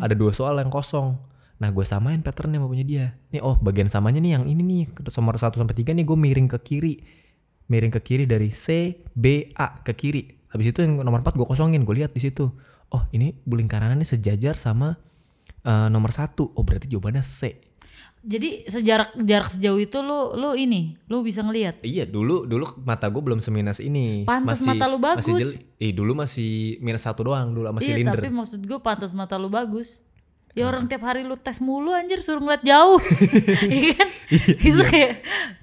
[0.03, 1.15] Ada dua soal yang kosong.
[1.57, 3.05] Nah, gue samain patternnya sama punya dia.
[3.33, 6.47] Nih, oh bagian samanya nih yang ini nih, nomor 1 sampai 3 nih gue miring
[6.53, 6.95] ke kiri.
[7.67, 10.47] Miring ke kiri dari C, B, A ke kiri.
[10.53, 12.53] Habis itu yang nomor 4 gue kosongin, gue lihat di situ.
[12.93, 14.95] Oh, ini lingkarannya sejajar sama
[15.65, 16.53] eh, nomor satu.
[16.55, 17.66] Oh, berarti jawabannya C.
[18.27, 21.79] Jadi sejarak jarak sejauh itu lu lu ini, lu bisa ngelihat.
[21.79, 24.27] Iya dulu dulu mata gue belum seminus ini.
[24.27, 25.39] Pantes mata lu Masih bagus.
[25.39, 28.19] jeli- eh dulu masih minus satu doang dulu sama Iya, silinder.
[28.19, 30.03] tapi maksud gue pantas mata lu bagus.
[30.57, 32.97] Ya orang tiap hari lu tes mulu anjir suruh ngeliat jauh.
[33.67, 34.09] Iya kan?
[34.59, 35.13] itu kayak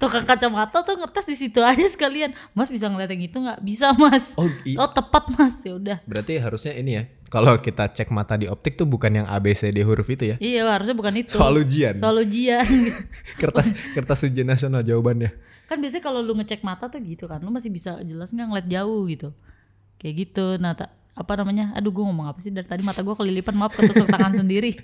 [0.01, 2.33] tukang kacamata tuh ngetes di situ aja sekalian.
[2.55, 3.59] Mas bisa ngeliat yang itu nggak?
[3.61, 4.33] Bisa, Mas.
[4.39, 4.47] Oh,
[4.79, 5.61] oh, tepat, Mas.
[5.61, 5.97] Ya udah.
[6.07, 7.03] Berarti harusnya ini ya.
[7.29, 10.33] Kalau kita cek mata di optik tuh bukan yang A B C D huruf itu
[10.33, 10.35] ya.
[10.39, 11.35] Iya, harusnya bukan itu.
[11.35, 11.93] Soal ujian.
[11.99, 12.63] Soal ujian.
[13.41, 15.35] kertas kertas ujian nasional jawabannya.
[15.65, 17.41] kan biasanya kalau lu ngecek mata tuh gitu kan.
[17.43, 19.29] Lu masih bisa jelas nggak ngeliat jauh gitu.
[19.99, 20.45] Kayak gitu.
[20.61, 21.71] Nah, tak apa namanya?
[21.79, 24.75] Aduh, gue ngomong apa sih dari tadi mata gue kelilipan maaf ketusuk tangan sendiri.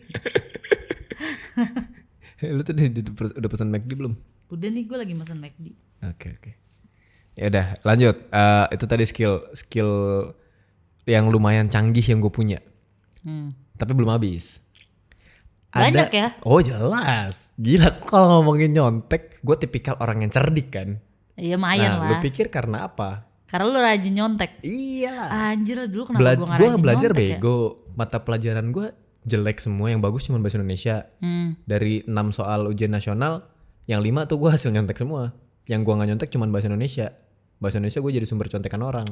[2.42, 4.14] Eh, Lu tuh udah, pesan McD belum?
[4.50, 5.76] Udah nih gue lagi mesen McD.
[6.08, 6.52] Oke oke.
[7.36, 8.16] Ya udah lanjut.
[8.32, 9.92] Eh, itu tadi skill skill
[11.06, 12.58] yang lumayan canggih yang gue punya.
[13.22, 13.54] Hmm.
[13.78, 14.66] Tapi belum habis.
[15.72, 16.28] Banyak ya?
[16.44, 17.52] Oh jelas.
[17.56, 21.00] Gila kalau ngomongin nyontek, gue tipikal orang yang cerdik kan.
[21.40, 22.22] Iya lumayan nah, lu lah.
[22.22, 23.31] pikir karena apa?
[23.52, 24.64] Karena lu rajin nyontek.
[24.64, 25.52] Iyalah.
[25.52, 27.36] Anjir dulu kenapa Bela gue gak rajin belajar nyontek ya?
[27.36, 27.60] bego.
[28.00, 28.88] Mata pelajaran gue
[29.28, 29.92] jelek semua.
[29.92, 30.96] Yang bagus cuma bahasa Indonesia.
[31.20, 31.60] Hmm.
[31.68, 33.44] Dari 6 soal ujian nasional,
[33.92, 35.36] yang 5 tuh gue hasil nyontek semua.
[35.68, 37.12] Yang gue nggak nyontek cuma bahasa Indonesia.
[37.60, 39.08] Bahasa Indonesia gue jadi sumber contekan orang.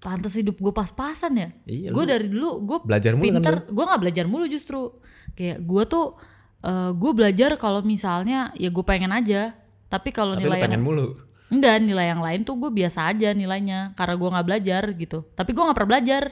[0.00, 1.48] Pantes hidup gue pas-pasan ya.
[1.66, 3.56] Iya, gue dari dulu gue belajar mulu kan pinter.
[3.66, 4.96] gue nggak belajar mulu justru.
[5.36, 6.06] Kayak gue tuh
[6.58, 9.58] eh gue belajar kalau misalnya ya gue pengen aja.
[9.90, 11.18] Tapi kalau nilai yang pengen mulu.
[11.48, 15.18] Enggak nilai yang lain tuh gue biasa aja nilainya karena gue nggak belajar gitu.
[15.30, 16.22] Tapi gue nggak pernah belajar.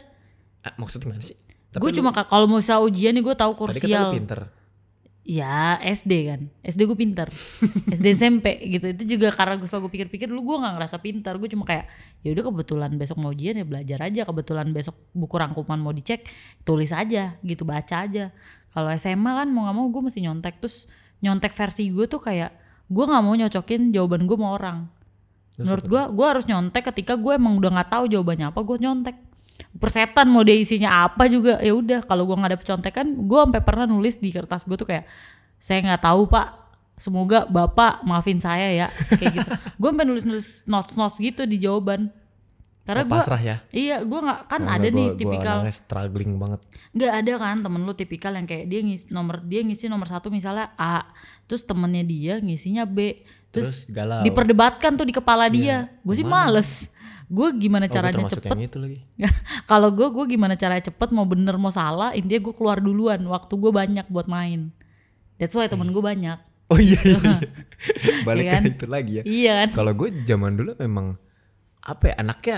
[0.61, 1.37] Ah, maksudnya gimana sih?
[1.67, 4.11] Tapi Gue cuma ka- kalau mau usaha ujian nih gue tahu tadi kursial.
[4.11, 4.41] pinter.
[5.27, 7.27] Ya SD kan, SD gue pintar,
[7.89, 8.95] SD SMP gitu.
[8.95, 11.35] Itu juga karena gue selalu pikir-pikir dulu gue nggak ngerasa pintar.
[11.35, 11.91] Gue cuma kayak
[12.23, 14.23] ya udah kebetulan besok mau ujian ya belajar aja.
[14.23, 16.31] Kebetulan besok buku rangkuman mau dicek,
[16.63, 18.31] tulis aja gitu, baca aja.
[18.71, 20.63] Kalau SMA kan mau nggak mau gue mesti nyontek.
[20.63, 20.87] Terus
[21.19, 22.55] nyontek versi gue tuh kayak
[22.87, 24.79] gue nggak mau nyocokin jawaban gue sama orang.
[25.57, 29.17] Menurut gue, gue harus nyontek ketika gue emang udah nggak tahu jawabannya apa, gue nyontek.
[29.77, 32.05] Persetan mau dia isinya apa juga ya udah.
[32.05, 35.09] Kalau gue nggak dapet contekan, gue sampai pernah nulis di kertas gue tuh kayak
[35.57, 36.69] saya nggak tahu pak.
[36.97, 39.51] Semoga bapak maafin saya ya kayak gitu.
[39.81, 42.09] gue sampai nulis-nulis notes-notes gitu di jawaban.
[42.87, 43.57] Karena gue pasrah ya.
[43.69, 46.61] Iya, gue nggak kan ada gua- nih gua tipikal orangnya struggling banget.
[46.97, 50.31] nggak ada kan temen lu tipikal yang kayak dia ngisi nomor dia ngisi nomor satu
[50.31, 51.05] misalnya A,
[51.45, 53.21] terus temennya dia ngisinya B,
[53.57, 54.21] terus, Terus galau.
[54.21, 55.89] diperdebatkan tuh di kepala dia.
[56.01, 56.93] Gue sih males.
[57.27, 58.77] Gue gimana Oh, caranya termasuk cepet?
[58.77, 58.99] lagi.
[59.65, 63.19] Kalau gue gue gimana caranya cepet mau bener mau salah intinya gue keluar duluan.
[63.19, 64.71] Waktu gue banyak buat main.
[65.37, 66.39] That's why temen gue banyak.
[66.67, 67.19] Oh iya iya.
[67.19, 67.39] iya.
[68.27, 68.63] Balik Iya kan?
[68.63, 69.23] ke itu lagi ya.
[69.27, 69.69] Iya kan?
[69.75, 71.07] Kalau gue zaman dulu memang
[71.83, 72.57] apa ya anaknya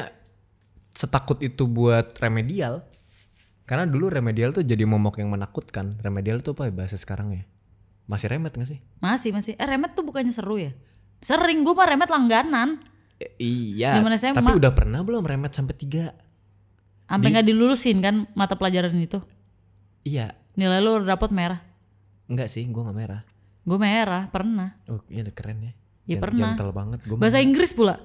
[0.93, 2.85] setakut itu buat remedial.
[3.65, 5.97] Karena dulu remedial tuh jadi momok yang menakutkan.
[6.01, 7.45] Remedial tuh apa ya bahasa sekarang ya?
[8.09, 8.81] Masih remet gak sih?
[8.99, 9.53] Masih masih.
[9.57, 10.73] Eh remet tuh bukannya seru ya?
[11.19, 12.79] Sering gue mah remet langganan.
[13.19, 13.99] Eh, iya.
[13.99, 14.55] Gimana saya, tapi Ma?
[14.55, 16.15] udah pernah belum remet sampai tiga?
[17.09, 19.19] Sampai nggak dilulusin kan mata pelajaran itu.
[20.05, 20.39] Iya.
[20.55, 21.59] Nilai lu dapet merah.
[22.29, 23.23] Enggak sih, gue gak merah.
[23.65, 24.77] Gue merah pernah.
[24.87, 25.73] Oh iya udah keren ya.
[26.05, 26.49] Ya, Gen- pernah.
[26.55, 26.99] Gentle banget.
[27.05, 27.97] Gue Bahasa Inggris pula.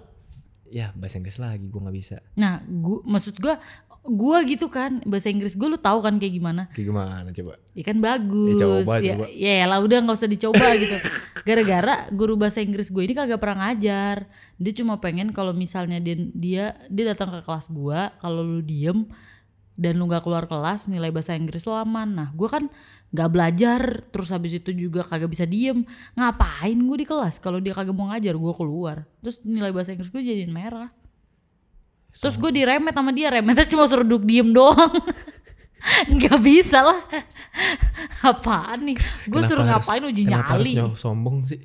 [0.74, 2.18] ya bahasa Inggris lagi gue nggak bisa.
[2.34, 3.62] Nah, gua, maksud gua
[4.04, 7.54] gua gitu kan bahasa Inggris gue lu tahu kan kayak gimana Kayak gimana coba?
[7.72, 8.60] Ya kan bagus.
[8.60, 9.26] Ya, coba, ya, coba.
[9.32, 10.98] ya lah udah nggak usah dicoba gitu.
[11.48, 14.28] Gara-gara guru bahasa Inggris gue ini kagak pernah ngajar.
[14.60, 19.08] Dia cuma pengen kalau misalnya dia dia dia datang ke kelas gua, kalau lu diem
[19.74, 22.10] dan lu nggak keluar kelas nilai bahasa Inggris lo aman.
[22.12, 22.68] Nah, gua kan
[23.14, 25.86] nggak belajar terus habis itu juga kagak bisa diem.
[26.20, 29.08] Ngapain gue di kelas kalau dia kagak mau ngajar gua keluar.
[29.24, 30.92] Terus nilai bahasa Inggris gue jadiin merah.
[32.14, 34.94] Terus gue diremet sama dia, remetnya cuma suruh duduk diem doang.
[36.16, 37.00] Nggak bisa lah.
[38.24, 38.98] Apaan nih?
[39.28, 40.74] Gue suruh harus- ngapain uji Kenapa nyali?
[40.96, 41.60] sombong sih?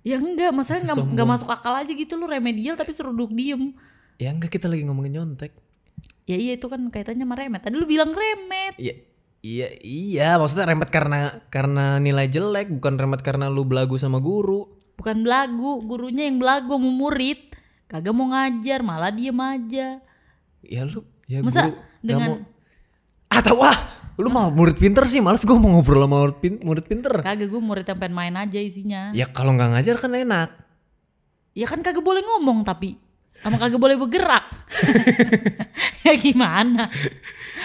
[0.00, 3.76] Ya enggak, masalahnya nggak nggak masuk akal aja gitu lu remedial tapi suruh duduk diem.
[4.16, 5.52] Ya enggak kita lagi ngomongin nyontek.
[6.24, 7.60] Ya iya itu kan kaitannya sama remet.
[7.60, 8.80] Tadi lu bilang remet.
[8.80, 8.94] Iya,
[9.44, 10.28] iya, iya.
[10.40, 14.72] Maksudnya remet karena karena nilai jelek, bukan remet karena lu belagu sama guru.
[14.96, 17.49] Bukan belagu, gurunya yang belagu mau murid.
[17.90, 19.98] Kagak mau ngajar, malah diem aja.
[20.62, 22.36] Ya lu, ya Masa guru dengan mau.
[23.26, 23.74] Atau wah,
[24.14, 27.10] lu mau murid pinter sih, males gue mau ngobrol sama murid, pin- murid pinter.
[27.18, 29.10] kagak gue murid yang pengen main aja isinya.
[29.10, 30.50] Ya kalau nggak ngajar kan enak.
[31.50, 32.94] Ya kan kagak boleh ngomong tapi
[33.42, 34.46] sama kagak boleh bergerak.
[36.06, 36.86] ya gimana?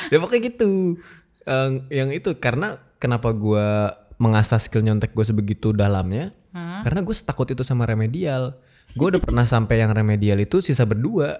[0.10, 0.98] ya pokoknya gitu.
[1.46, 6.34] Eh, yang itu karena kenapa gua mengasah skill nyontek gue sebegitu dalamnya?
[6.56, 8.56] Karena gue setakut itu sama remedial.
[8.96, 11.36] Gue udah pernah sampai yang remedial itu sisa berdua.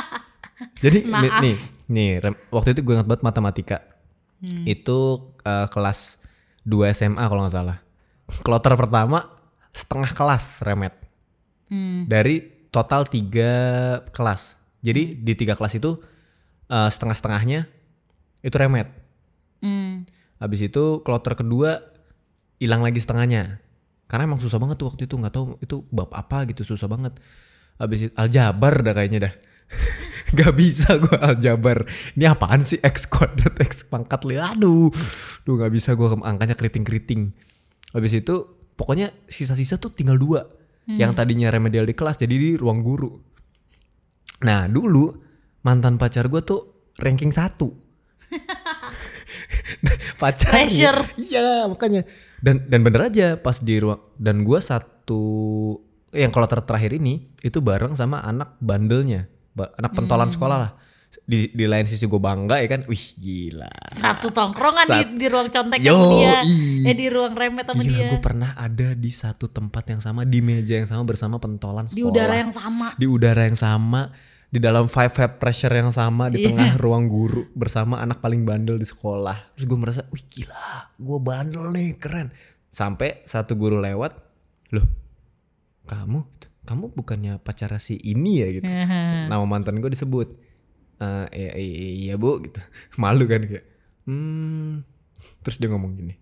[0.82, 1.56] Jadi nih, nih,
[1.92, 3.78] nih, rem- waktu itu gue ingat banget matematika.
[4.64, 6.22] Itu eh, kelas
[6.64, 7.78] 2 SMA kalau nggak salah.
[8.40, 9.26] Kloter pertama
[9.74, 10.94] setengah kelas remet.
[12.08, 13.52] Dari total tiga
[14.14, 14.56] kelas.
[14.80, 16.00] Jadi di tiga kelas itu
[16.70, 17.68] eh, setengah-setengahnya
[18.40, 18.88] itu remet.
[19.60, 20.08] Hmm.
[20.40, 21.84] Habis itu kloter kedua
[22.56, 23.60] hilang lagi setengahnya.
[24.10, 27.14] Karena emang susah banget tuh waktu itu nggak tahu itu bab apa gitu susah banget.
[27.78, 29.34] Habis itu aljabar dah kayaknya dah.
[30.38, 31.86] Gak bisa gue aljabar.
[32.14, 34.38] Ini apaan sih x kuadrat x pangkat li.
[34.38, 34.90] Aduh,
[35.42, 37.34] duh nggak bisa gue angkanya keriting keriting.
[37.94, 38.34] Habis itu
[38.78, 40.46] pokoknya sisa-sisa tuh tinggal dua.
[40.90, 43.14] Yang tadinya remedial di kelas jadi di ruang guru.
[44.42, 45.14] Nah dulu
[45.62, 47.70] mantan pacar gue tuh ranking satu.
[50.22, 50.66] Pacarnya.
[50.66, 51.00] Pressure.
[51.14, 52.02] Iya makanya.
[52.40, 55.22] Dan dan bener aja pas di ruang dan gue satu
[56.10, 60.72] yang kalau ter- terakhir ini itu bareng sama anak bandelnya, ba- anak pentolan sekolah lah.
[61.26, 63.70] Di di lain sisi gue bangga ya kan, wih gila.
[63.90, 66.34] Satu tongkrongan Sat- di, di ruang contek Yo, sama dia.
[66.42, 66.86] ih.
[66.86, 68.08] Eh di ruang remet sama Gila dia.
[68.08, 71.98] gue pernah ada di satu tempat yang sama di meja yang sama bersama pentolan sekolah.
[71.98, 72.94] Di udara yang sama.
[72.94, 74.10] di udara yang sama,
[74.50, 76.50] di dalam five five pressure yang sama di Iya.
[76.50, 79.54] tengah ruang guru bersama anak paling bandel di sekolah.
[79.54, 82.34] Terus gue merasa, wih gila, gue bandel nih, keren.
[82.68, 84.10] Sampai satu guru lewat,
[84.74, 84.86] loh,
[85.86, 86.26] kamu,
[86.62, 88.66] kamu bukannya pacar si ini ya gitu.
[89.30, 90.34] Nama mantan gue disebut.
[91.00, 92.58] "Eh, iya, iya, iya bu, gitu.
[93.02, 93.64] Malu kan kayak.
[94.04, 94.82] Hmm.
[95.40, 96.14] Terus dia ngomong gini,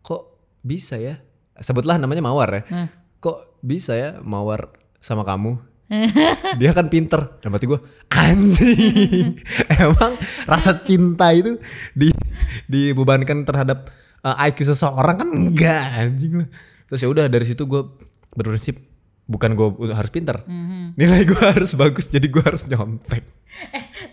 [0.00, 1.16] kok bisa ya?
[1.54, 2.62] Sebutlah namanya Mawar ya.
[3.18, 5.71] Kok bisa ya Mawar sama kamu?
[6.60, 7.38] Dia kan pinter.
[7.40, 7.80] Dan berarti gue
[8.12, 9.36] anjing.
[9.82, 10.16] Emang
[10.48, 11.60] rasa cinta itu
[11.92, 12.08] di
[12.68, 13.92] dibebankan terhadap
[14.24, 16.48] uh, IQ seseorang kan enggak anjing lah.
[16.88, 17.82] Terus ya udah dari situ gue
[18.32, 18.76] berprinsip
[19.28, 20.42] bukan gue harus pinter.
[20.96, 23.24] Nilai gue harus bagus jadi gue harus nyontek.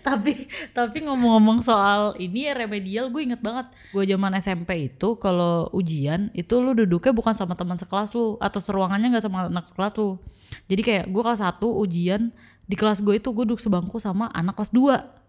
[0.04, 5.68] tapi tapi ngomong-ngomong soal ini ya remedial gue inget banget gue zaman SMP itu kalau
[5.72, 9.96] ujian itu lu duduknya bukan sama teman sekelas lu atau seruangannya nggak sama anak sekelas
[9.96, 10.20] lu
[10.66, 12.30] jadi kayak gue kelas 1 ujian
[12.70, 15.20] di kelas gue itu gue duduk sebangku sama anak kelas 2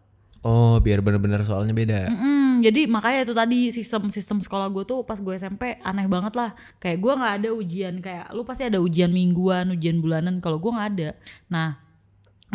[0.41, 2.09] Oh biar bener-bener soalnya beda.
[2.09, 6.33] Mm, jadi makanya itu tadi sistem sistem sekolah gue tuh pas gue SMP aneh banget
[6.33, 6.57] lah.
[6.81, 10.41] Kayak gue nggak ada ujian kayak lu pasti ada ujian mingguan, ujian bulanan.
[10.41, 11.09] Kalau gue nggak ada.
[11.45, 11.77] Nah,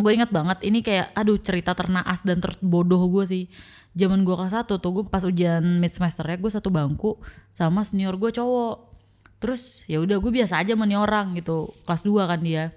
[0.02, 3.44] gue ingat banget ini kayak aduh cerita ternaas dan terbodoh gue sih.
[3.94, 7.22] Zaman gue kelas 1 tuh gue pas ujian mid semester ya gue satu bangku
[7.54, 8.95] sama senior gue cowok.
[9.46, 11.70] Terus ya udah gue biasa aja nih orang gitu.
[11.86, 12.74] Kelas 2 kan dia.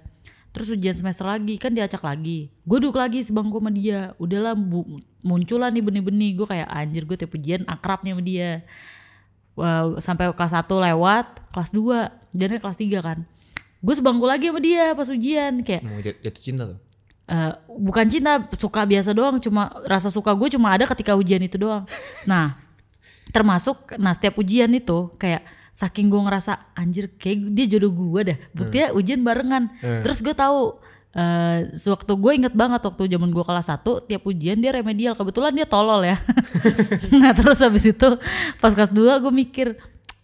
[0.50, 2.46] Terus ujian semester lagi kan diacak lagi.
[2.62, 4.14] Gue duduk lagi sebangku sama dia.
[4.18, 6.30] Udahlah bu- munculan nih benih-benih.
[6.32, 8.50] Gue kayak anjir gue tiap ujian akrab nih sama dia.
[9.58, 13.18] Wow, sampai kelas 1 lewat, kelas 2, dan kelas 3 kan.
[13.82, 16.78] Gue sebangku lagi sama dia pas ujian kayak Mau jat- jatuh cinta tuh.
[17.26, 21.56] eh, bukan cinta, suka biasa doang, cuma rasa suka gue cuma ada ketika ujian itu
[21.56, 21.82] doang.
[22.24, 22.58] Nah,
[23.30, 28.38] termasuk nah setiap ujian itu kayak saking gue ngerasa anjir kayak dia jodoh gue dah.
[28.52, 29.70] Buktinya ujian barengan.
[29.80, 30.78] Terus gue tahu
[31.10, 35.18] eh sewaktu gue inget banget waktu zaman gue kelas 1 tiap ujian dia remedial.
[35.18, 36.16] Kebetulan dia tolol ya.
[37.20, 38.08] Nah terus habis itu
[38.62, 39.68] pas kelas 2 gue mikir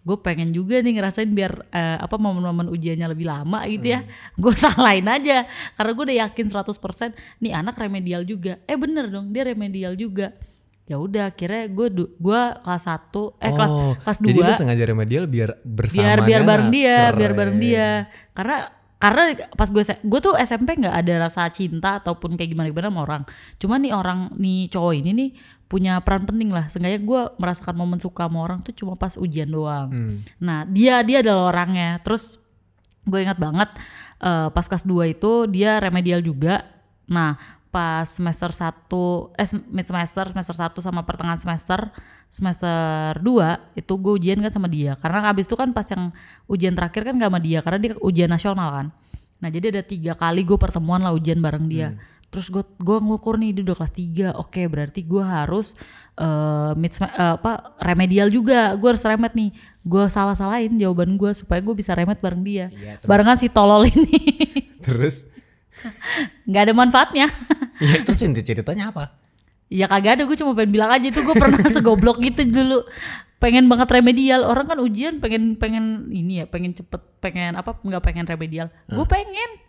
[0.07, 4.07] gue pengen juga nih ngerasain biar eh, apa momen-momen ujiannya lebih lama gitu ya.
[4.39, 8.63] Gue salahin aja karena gue udah yakin 100% nih anak remedial juga.
[8.71, 10.31] Eh bener dong dia remedial juga
[10.87, 14.85] ya udah akhirnya gue gue kelas 1 eh kelas Oh, kelas Jadi lu 2 sengaja
[14.87, 17.91] remedial biar bersama biar biar bareng dia biar bareng dia.
[18.31, 19.23] Karena karena
[19.59, 23.23] pas gue gue tuh SMP nggak ada rasa cinta ataupun kayak gimana gimana sama orang.
[23.59, 25.31] Cuma nih orang nih cowok ini nih
[25.67, 26.71] punya peran penting lah.
[26.71, 29.91] Seenggaknya gue merasakan momen suka sama orang tuh cuma pas ujian doang.
[30.39, 31.99] Nah dia dia adalah orangnya.
[32.07, 32.39] Terus
[33.03, 33.75] gue ingat banget
[34.23, 36.63] eh, pas kelas 2 itu dia remedial juga.
[37.11, 38.89] Nah pas semester 1
[39.37, 41.93] eh mid semester semester 1 sama pertengahan semester
[42.33, 44.97] semester 2 itu gue ujian kan sama dia.
[44.97, 46.09] Karena abis itu kan pas yang
[46.49, 48.87] ujian terakhir kan gak sama dia karena dia ujian nasional kan.
[49.37, 51.93] Nah jadi ada tiga kali gue pertemuan lah ujian bareng dia.
[52.27, 55.77] Terus gue gue ngukur nih dia udah kelas 3 oke berarti gue harus
[56.17, 58.73] eh mid sem- eh, apa remedial juga.
[58.75, 59.53] Gue harus remed nih.
[59.85, 62.67] Gue salah salahin jawaban gue supaya gue bisa remed bareng dia.
[63.05, 64.17] Barengan si tolol ini.
[64.87, 65.29] Terus
[66.47, 67.27] nggak ada manfaatnya.
[67.77, 69.13] Ya terus inti ceritanya apa?
[69.69, 70.23] ya kagak ada.
[70.25, 71.21] Gue cuma pengen bilang aja itu.
[71.21, 72.89] Gue pernah segoblok gitu dulu.
[73.37, 74.49] Pengen banget remedial.
[74.49, 78.73] Orang kan ujian pengen pengen ini ya pengen cepet pengen apa nggak pengen remedial.
[78.89, 79.61] Gue pengen.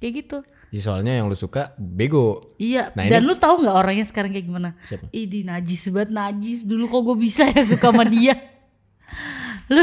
[0.00, 0.38] Kayak gitu.
[0.72, 2.40] Ya, soalnya yang lu suka bego.
[2.58, 2.90] iya.
[2.98, 4.74] Nah, dan lu tahu nggak orangnya sekarang kayak gimana?
[4.82, 5.06] Siapa?
[5.12, 6.64] Idi najis banget najis.
[6.64, 8.34] Dulu kok gue bisa ya suka sama dia?
[9.72, 9.80] Lu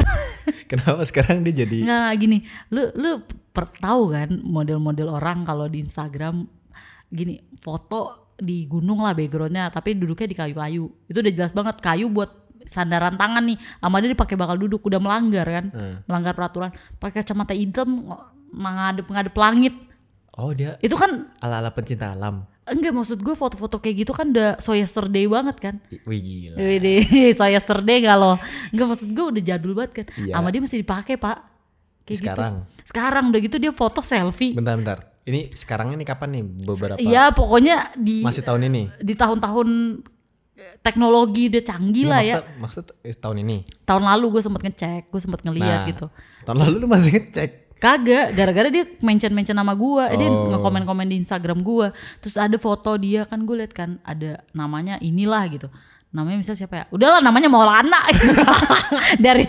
[0.69, 2.37] Kenapa sekarang dia jadi nggak, gini.
[2.69, 6.47] Lu lu per, tahu kan model-model orang kalau di Instagram
[7.11, 10.83] gini foto di gunung lah backgroundnya tapi duduknya di kayu-kayu.
[11.05, 15.01] Itu udah jelas banget kayu buat sandaran tangan nih sama dia dipakai bakal duduk udah
[15.01, 15.65] melanggar kan
[16.07, 16.71] melanggar peraturan.
[16.97, 18.01] Pakai kacamata hitam
[18.49, 19.73] menghadap menghadap langit.
[20.39, 22.47] Oh, dia itu kan ala-ala pencinta alam.
[22.61, 25.75] enggak maksud gue foto-foto kayak gitu kan udah so yesterday banget kan.
[26.07, 26.55] Wih gila.
[26.55, 28.39] Wih, so yesterday kalau
[28.71, 30.05] enggak maksud gue udah jadul banget kan.
[30.15, 30.39] Iya.
[30.39, 31.50] sama dia masih dipakai pak
[32.03, 32.53] kayak Sekarang.
[32.59, 34.99] gitu sekarang udah gitu dia foto selfie Bentar bentar.
[35.21, 38.89] Ini sekarang ini kapan nih beberapa Iya pokoknya di masih tahun ini?
[38.97, 39.69] di tahun-tahun
[40.55, 42.41] eh, teknologi udah canggih lah ya.
[42.57, 43.57] Maksud, maksud eh, tahun ini.
[43.81, 46.05] Tahun lalu gue sempet ngecek, gue sempet ngeliat Nah, gitu.
[46.41, 47.49] Tahun lalu lu masih ngecek.
[47.77, 50.53] Kagak, gara-gara dia mention-mention nama gue, dia Oh.
[50.53, 51.89] ngekomen-komen di Instagram gue.
[52.19, 55.65] Terus ada foto dia kan gue liat kan ada namanya inilah gitu.
[56.11, 56.85] Namanya misalnya siapa ya?
[56.91, 58.03] Udahlah namanya Maulana.
[59.25, 59.47] dari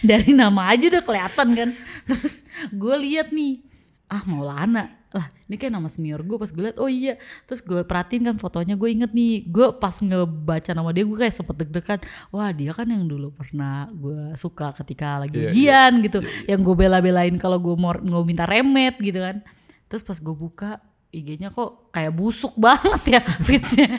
[0.00, 1.68] dari nama aja udah kelihatan kan.
[2.06, 3.58] Terus gue lihat nih,
[4.06, 4.94] ah Maulana.
[5.08, 7.18] Lah, ini kan nama senior gue pas gue liat, oh iya.
[7.48, 11.34] Terus gue perhatiin kan fotonya, gue inget nih, gue pas ngebaca nama dia gue kayak
[11.34, 11.98] sempet deg-degan.
[12.30, 16.74] Wah dia kan yang dulu pernah gue suka ketika lagi Iya, ujian gitu, yang gue
[16.76, 19.42] bela-belain kalau gue mau, mau minta remet gitu kan.
[19.88, 20.78] Terus pas gue buka
[21.08, 23.96] IG-nya kok kayak busuk banget ya fitsnya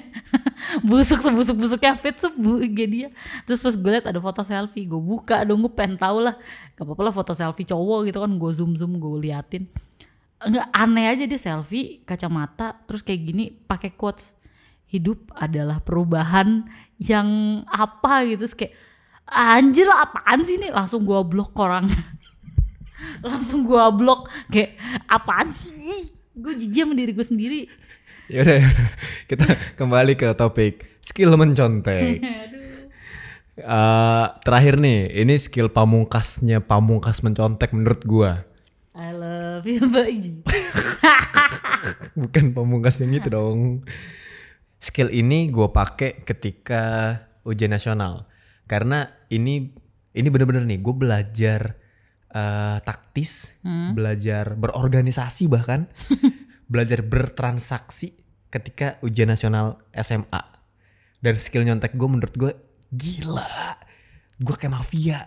[0.85, 3.09] busuk sebusuk-busuknya fit tuh bu- IG dia.
[3.49, 6.37] Terus pas gue liat ada foto selfie gue buka dong gue pengen tau lah.
[6.77, 9.65] Gak apa-apa lah foto selfie cowok gitu kan gue zoom zoom gue liatin.
[10.37, 14.37] Enggak aneh aja dia selfie kacamata terus kayak gini pakai quotes
[14.85, 16.69] hidup adalah perubahan
[17.01, 18.21] yang apa?
[18.29, 18.45] gitu.
[18.45, 18.73] Terus kayak
[19.33, 21.97] anjir apaan sih nih langsung gue blok orangnya.
[23.25, 24.75] Langsung gue blok kayak
[25.07, 27.61] apaan sih gue jijik sama diri gue sendiri
[28.29, 28.61] Ya udah,
[29.29, 32.21] kita kembali ke topik skill mencontek.
[33.59, 38.47] Eh, terakhir nih, ini skill pamungkasnya pamungkas mencontek menurut gua.
[38.95, 40.07] I love you Mbak.
[42.23, 43.83] Bukan pamungkas yang itu dong.
[44.79, 48.31] Skill ini gua pakai ketika ujian nasional.
[48.63, 49.75] Karena ini
[50.15, 51.78] ini bener-bener nih, gue belajar
[52.29, 53.59] eh, taktis,
[53.91, 55.89] belajar berorganisasi bahkan,
[56.71, 58.13] belajar bertransaksi
[58.47, 60.41] ketika ujian nasional SMA.
[61.17, 62.51] Dan skill nyontek gue menurut gue
[62.89, 63.75] gila.
[64.37, 65.19] Gue kayak mafia.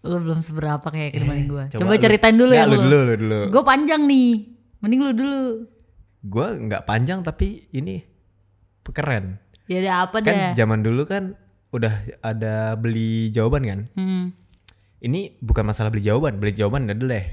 [0.00, 2.98] lu belum seberapa kayak dibanding gue coba coba, lu- ceritain dulu ya lu lu dulu,
[3.02, 3.40] lu dulu.
[3.48, 4.30] gue panjang nih
[4.78, 5.42] mending lu dulu
[6.22, 8.06] Gue nggak panjang tapi ini
[8.86, 9.42] keren.
[9.64, 11.34] ya udah apa Kan dah zaman dulu kan
[11.68, 11.90] udah
[12.20, 13.80] ada beli jawaban kan.
[13.92, 14.24] hmm.
[14.96, 17.26] Ini bukan masalah beli jawaban, beli jawaban udah deh.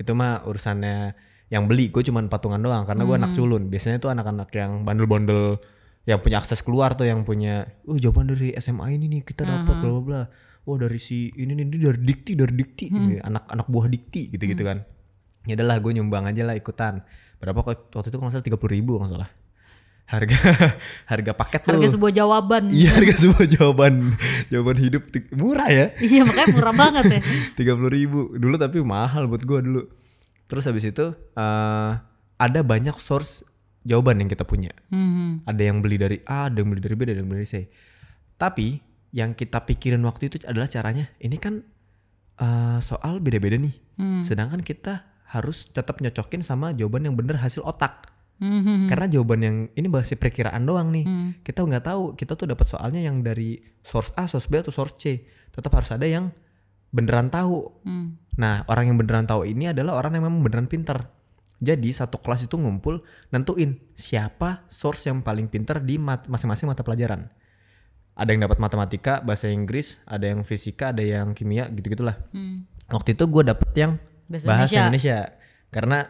[0.00, 1.12] Itu mah urusannya
[1.52, 1.92] yang beli.
[1.92, 3.68] Gue cuman patungan doang karena gue anak culun.
[3.68, 5.60] Biasanya tuh anak-anak yang bandel-bandel
[6.08, 9.76] yang punya akses keluar tuh yang punya, oh jawaban dari SMA ini nih kita dapat
[9.78, 10.22] bla bla bla.
[10.66, 12.86] Oh dari si ini nih dari dikti dari dikti,
[13.20, 14.82] anak-anak buah dikti gitu gitu kan.
[15.46, 17.02] Ya udahlah gue nyumbang aja lah ikutan.
[17.42, 19.30] Berapa waktu itu kalau salah tiga puluh ribu kalau salah.
[20.12, 20.36] Harga
[21.12, 21.72] harga paket tuh.
[21.72, 24.12] harga sebuah jawaban Iya harga semua jawaban
[24.52, 27.20] jawaban hidup murah ya iya makanya murah banget ya
[27.58, 29.88] tiga puluh ribu dulu tapi mahal buat gua dulu
[30.52, 31.90] terus habis itu eh,
[32.36, 33.40] ada banyak source
[33.88, 35.48] jawaban yang kita punya hmm.
[35.48, 37.56] ada yang beli dari A ada yang beli dari B ada yang beli dari C
[38.36, 41.64] tapi yang kita pikirin waktu itu adalah caranya ini kan
[42.40, 43.76] eh, soal beda-beda nih.
[44.00, 44.22] Hmm.
[44.24, 48.11] Sedangkan kita harus tetap nyocokin sama jawaban yang bener hasil otak.
[48.40, 51.04] Hmm, Karena jawaban yang ini masih perkiraan doang nih.
[51.46, 54.98] Kita nggak tahu, kita tuh dapat soalnya yang dari source A, source B atau source
[54.98, 55.22] C.
[55.54, 56.32] Tetap harus ada yang
[56.90, 57.70] beneran tahu.
[57.86, 58.18] Hmm.
[58.40, 61.06] Nah, orang yang beneran tahu ini adalah orang yang memang beneran pinter.
[61.62, 66.82] Jadi satu kelas itu ngumpul nentuin siapa source yang paling pinter di mat- masing-masing mata
[66.82, 67.30] pelajaran.
[68.18, 72.18] Ada yang dapat matematika, bahasa Inggris, ada yang fisika, ada yang kimia, gitu-gitulah.
[72.90, 73.92] Waktu itu gue dapet yang
[74.28, 75.18] Bahasa bahasa, Indonesia.
[75.72, 76.04] Karena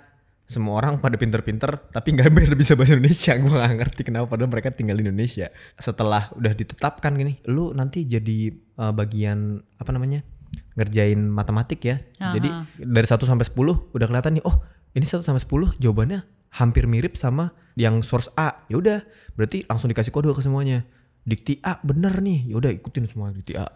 [0.53, 3.32] semua orang pada pinter-pinter tapi nggak bener bisa bahasa Indonesia.
[3.40, 5.48] Gue gak ngerti kenapa padahal mereka tinggal di Indonesia.
[5.80, 10.20] Setelah udah ditetapkan gini, lu nanti jadi uh, bagian apa namanya?
[10.72, 12.00] ngerjain matematik ya.
[12.16, 12.48] Jadi
[12.80, 14.57] dari 1 sampai 10 udah kelihatan nih, oh,
[14.96, 16.24] ini 1 sampai 10 jawabannya
[16.57, 18.64] hampir mirip sama yang source A.
[18.68, 19.05] Ya udah,
[19.36, 20.84] berarti langsung dikasih kode ke semuanya.
[21.28, 22.48] Dikti A bener nih.
[22.53, 23.68] Ya udah ikutin semua dikti A.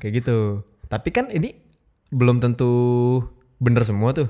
[0.00, 0.64] Kayak gitu.
[0.88, 1.56] Tapi kan ini
[2.12, 2.72] belum tentu
[3.60, 4.28] bener semua tuh.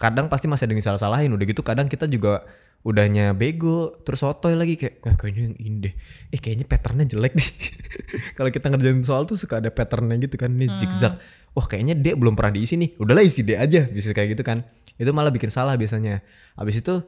[0.00, 1.28] Kadang pasti masih ada yang salah-salahin.
[1.28, 2.48] Udah gitu kadang kita juga
[2.80, 5.94] udahnya bego terus sotoy lagi kayak "Ah, kayaknya yang ini deh.
[6.32, 7.48] Eh kayaknya patternnya jelek deh.
[8.40, 11.20] Kalau kita ngerjain soal tuh suka ada patternnya gitu kan ini zigzag.
[11.52, 12.96] Wah kayaknya D belum pernah diisi nih.
[12.96, 13.84] Udahlah isi D aja.
[13.84, 14.64] Bisa kayak gitu kan.
[14.96, 16.24] Itu malah bikin salah biasanya.
[16.56, 17.04] Habis itu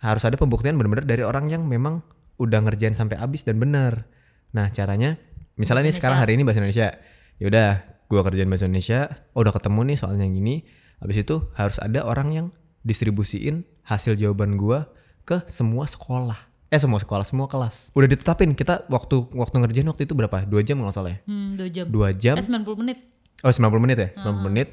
[0.00, 2.00] harus ada pembuktian bener-bener dari orang yang memang
[2.40, 4.08] udah ngerjain sampai habis dan bener.
[4.56, 5.20] Nah caranya
[5.60, 6.96] misalnya nih sekarang hari ini bahasa Indonesia.
[7.36, 9.28] Yaudah gua kerjain bahasa Indonesia.
[9.36, 10.64] Oh, udah ketemu nih soalnya yang ini
[11.00, 12.46] habis itu harus ada orang yang
[12.84, 14.88] distribusiin hasil jawaban gua
[15.24, 16.36] ke semua sekolah.
[16.70, 17.90] Eh semua sekolah semua kelas.
[17.98, 20.46] Udah ditetapin kita waktu waktu ngerjain waktu itu berapa?
[20.46, 21.18] Dua jam kalau salah ya?
[21.26, 21.84] Hmm, dua jam.
[21.90, 22.38] dua jam.
[22.38, 22.98] Eh, 90 menit.
[23.42, 24.08] oh 90 menit ya?
[24.22, 24.68] 90 menit.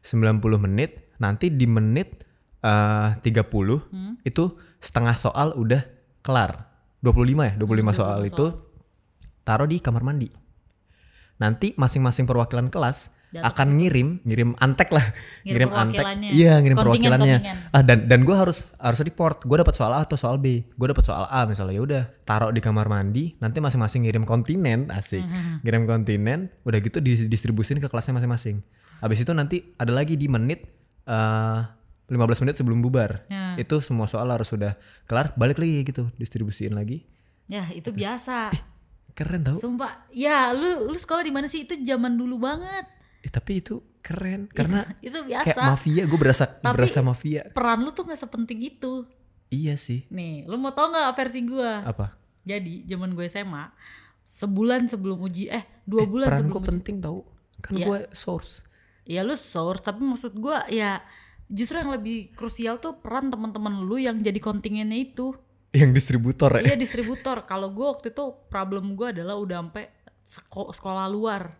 [0.00, 0.90] 90 menit.
[1.20, 2.24] Nanti di menit
[2.64, 4.44] eh 30 itu
[4.80, 5.84] setengah soal udah
[6.24, 6.72] kelar.
[7.04, 7.52] 25 ya?
[7.60, 8.18] 25 soal.
[8.24, 8.46] itu
[9.44, 10.30] taruh di kamar mandi.
[11.42, 15.06] Nanti masing-masing perwakilan kelas akan ngirim ngirim antek lah.
[15.40, 16.04] Ngirim ngirim, antek.
[16.36, 17.36] iya ngirim Kontingen, perwakilannya.
[17.40, 17.72] kontingen.
[17.72, 20.68] ah dan dan gue harus harus report gue dapat soal A atau soal B.
[20.76, 24.92] Gue dapat soal A misalnya ya udah taruh di kamar mandi nanti masing-masing ngirim kontinen.
[24.92, 25.24] Asik.
[25.64, 28.60] Ngirim kontinen udah gitu didistribusin ke kelasnya masing-masing.
[29.00, 30.68] Habis itu nanti ada lagi di menit
[31.08, 31.60] eh
[32.12, 33.24] 15 menit sebelum bubar.
[33.32, 33.56] Ya.
[33.56, 34.76] itu semua soal harus sudah
[35.08, 37.08] kelar balik lagi gitu distribusiin lagi.
[37.48, 38.52] Ya, itu biasa.
[39.12, 39.56] keren tau.
[39.60, 40.08] Sumpah.
[40.08, 41.64] Ya, lu lu sekolah di mana sih?
[41.68, 42.84] Itu zaman dulu banget.
[43.22, 45.62] Eh, tapi itu keren karena itu kayak biasa.
[45.68, 49.06] mafia gue berasa Tapi- berasa mafia Peran lu tuh nggak sepenting itu.
[49.48, 51.82] iya sih Nih, lu mau tau nggak versi gua?
[51.82, 53.70] apa Jadi, zaman gue SMA,
[54.24, 56.70] sebulan sebelum uji eh dua bulan peran sebelum gue uji.
[56.72, 57.18] penting tau
[57.58, 57.86] kan Iya.
[57.86, 58.66] gue source
[59.02, 61.02] Ya lu source, tapi maksud gua ya
[61.44, 65.34] justru yang lebih krusial tuh peran teman-teman lu yang jadi kontingennya itu.
[65.70, 67.42] yang distributor ya Iya distributor.
[67.42, 71.56] Kalau gue waktu itu problem gue adalah udah sampai seko- sekolah luar.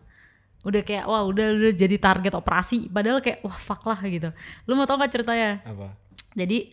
[0.63, 2.87] Udah kayak wah udah udah jadi target operasi.
[2.87, 4.31] Padahal kayak wah fuck lah gitu.
[4.67, 5.59] Lu mau tau gak ceritanya?
[5.67, 5.95] apa
[6.33, 6.71] Jadi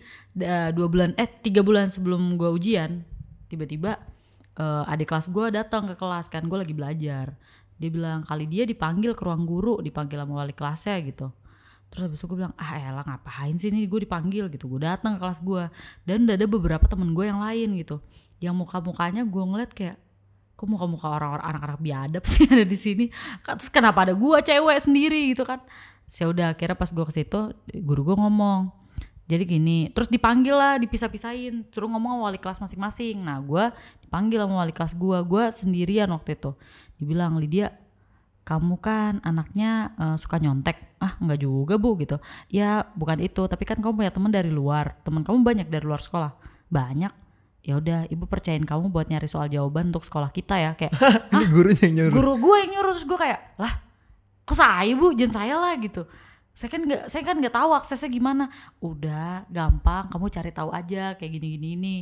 [0.72, 3.04] dua bulan eh tiga bulan sebelum gue ujian
[3.50, 3.98] tiba-tiba
[4.56, 7.34] eh, adik kelas gue datang ke kelas kan gue lagi belajar.
[7.80, 11.32] Dia bilang kali dia dipanggil ke ruang guru, dipanggil sama wali kelasnya gitu.
[11.90, 14.70] Terus habis itu gue bilang ah elah ngapain sih nih gue dipanggil gitu.
[14.70, 15.66] Gue datang ke kelas gue
[16.06, 17.98] dan udah ada beberapa temen gue yang lain gitu.
[18.38, 19.98] Yang muka-mukanya gue ngeliat kayak
[20.60, 23.08] kok muka-muka orang-orang anak-anak biadab sih ada di sini.
[23.40, 25.64] Terus kenapa ada gue cewek sendiri gitu kan?
[26.12, 28.80] Ya udah akhirnya pas gue ke situ guru gue ngomong
[29.30, 33.22] jadi gini, terus dipanggil lah, dipisah-pisahin, suruh ngomong sama wali kelas masing-masing.
[33.22, 33.70] Nah, gue
[34.02, 36.50] dipanggil sama wali kelas gue, gue sendirian waktu itu.
[36.98, 37.70] Dibilang Lydia,
[38.42, 40.98] kamu kan anaknya eh, suka nyontek.
[40.98, 42.18] Ah, nggak juga bu gitu.
[42.50, 44.98] Ya bukan itu, tapi kan kamu punya teman dari luar.
[45.06, 46.34] Teman kamu banyak dari luar sekolah.
[46.66, 47.29] Banyak.
[47.60, 50.72] Ya udah, ibu percayain kamu buat nyari soal jawaban untuk sekolah kita ya.
[50.76, 50.96] Kayak
[51.36, 52.14] ini gurunya yang nyuruh.
[52.16, 52.92] Guru gue yang nyuruh.
[52.96, 53.72] Terus gue kayak lah
[54.48, 55.12] kok saya bu?
[55.12, 56.02] Jangan saya lah gitu.
[56.56, 58.44] Saya kan nggak saya kan nggak tahu aksesnya gimana.
[58.80, 61.96] Udah gampang kamu cari tahu aja kayak gini gini ini.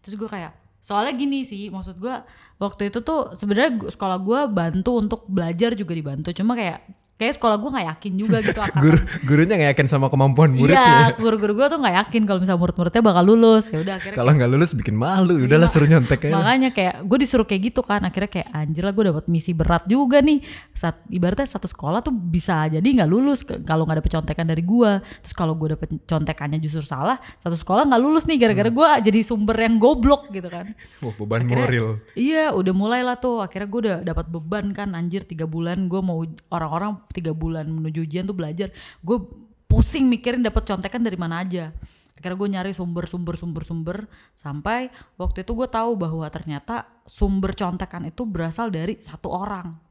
[0.00, 2.14] Terus gue kayak soalnya gini sih maksud gue
[2.56, 6.30] waktu itu tuh sebenarnya sekolah gue bantu untuk belajar juga dibantu.
[6.30, 6.86] Cuma kayak
[7.20, 8.98] kayak sekolah gue nggak yakin juga gitu akan guru
[9.28, 13.02] gurunya nggak yakin sama kemampuan muridnya iya guru-guru gue tuh nggak yakin kalau misalnya murid-muridnya
[13.04, 16.34] bakal lulus ya udah akhirnya kalau nggak lulus bikin malu udahlah suruh nyontek aja.
[16.38, 19.84] Makanya kayak gue disuruh kayak gitu kan akhirnya kayak anjir lah gue dapat misi berat
[19.90, 20.38] juga nih.
[20.70, 24.92] Saat ibaratnya satu sekolah tuh bisa jadi nggak lulus kalau nggak dapet contekan dari gue.
[25.02, 29.20] Terus kalau gue dapet contekannya justru salah, satu sekolah nggak lulus nih gara-gara gue jadi
[29.26, 30.72] sumber yang goblok gitu kan.
[31.02, 35.26] Wah, beban moral Iya udah mulai lah tuh akhirnya gue udah dapat beban kan anjir
[35.26, 38.70] tiga bulan gue mau orang-orang tiga bulan menuju ujian tuh belajar
[39.02, 39.18] gue
[39.66, 41.74] pusing mikirin dapat contekan dari mana aja
[42.14, 44.06] akhirnya gue nyari sumber-sumber sumber-sumber
[44.36, 49.90] sampai waktu itu gue tahu bahwa ternyata sumber contekan itu berasal dari satu orang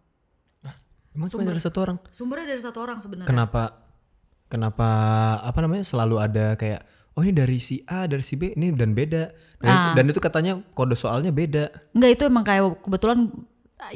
[1.15, 1.97] Emang cuma dari satu orang?
[2.13, 3.29] Sumbernya dari satu orang sebenarnya.
[3.29, 3.81] Kenapa
[4.49, 4.89] kenapa
[5.41, 6.85] apa namanya selalu ada kayak
[7.17, 9.33] oh ini dari si A, dari si B, ini dan beda.
[9.59, 9.73] Dan, Ah.
[9.73, 11.91] itu, dan itu katanya kode soalnya beda.
[11.91, 13.19] Enggak itu emang kayak kebetulan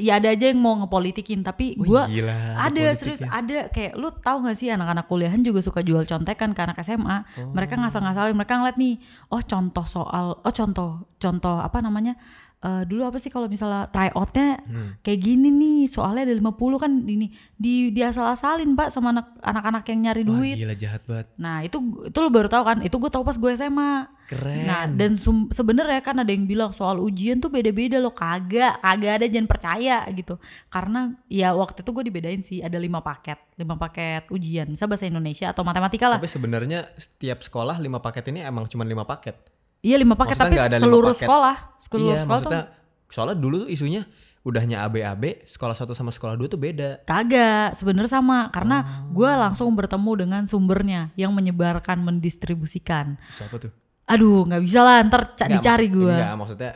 [0.00, 1.76] ya ada aja yang mau ngepolitikin tapi
[2.08, 2.08] gila,
[2.56, 6.60] ada serius ada kayak lu tahu gak sih anak-anak kuliahan juga suka jual contekan ke
[6.64, 8.96] anak SMA mereka ngasal-ngasalin mereka ngeliat nih
[9.28, 12.16] oh contoh soal oh contoh contoh apa namanya
[12.64, 14.56] Eh, dulu apa sih kalau misalnya tryoutnya
[15.04, 17.28] kayak gini nih soalnya ada 50 kan ini
[17.60, 21.28] di diasal-asalin pak sama anak anak-anak yang nyari Wah, duit gila jahat banget.
[21.36, 21.76] Nah itu
[22.08, 22.80] itu lo baru tahu kan?
[22.80, 24.08] Itu gue tahu pas gue SMA.
[24.32, 24.64] Keren.
[24.64, 25.12] Nah dan
[25.52, 30.00] sebenarnya kan ada yang bilang soal ujian tuh beda-beda loh kagak kagak ada jangan percaya
[30.16, 30.40] gitu.
[30.72, 34.72] Karena ya waktu itu gue dibedain sih ada lima paket lima paket ujian.
[34.72, 36.16] Bisa bahasa Indonesia atau matematika lah.
[36.16, 39.36] Tapi sebenarnya setiap sekolah lima paket ini emang cuma lima paket.
[39.84, 41.22] Iya lima paket Maksudnya tapi seluruh paket.
[41.28, 42.64] sekolah seluruh iya, sekolah tuh maksudnya
[43.12, 44.02] soalnya dulu tuh isunya
[44.40, 47.00] udahnya AB-AB, sekolah satu sama sekolah dua tuh beda.
[47.08, 49.16] Kagak, sebenarnya sama karena Oh.
[49.16, 53.16] gue langsung bertemu dengan sumbernya yang menyebarkan mendistribusikan.
[53.32, 53.72] Siapa tuh?
[54.04, 56.12] Aduh, nggak bisa lah, ntar Nggak, dicari gue.
[56.12, 56.72] Enggak, maksudnya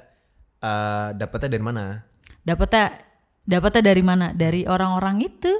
[0.58, 1.84] eh dapetnya dari mana?
[2.40, 2.84] Dapatnya
[3.44, 4.26] dapatnya dari mana?
[4.32, 5.52] Dari orang-orang itu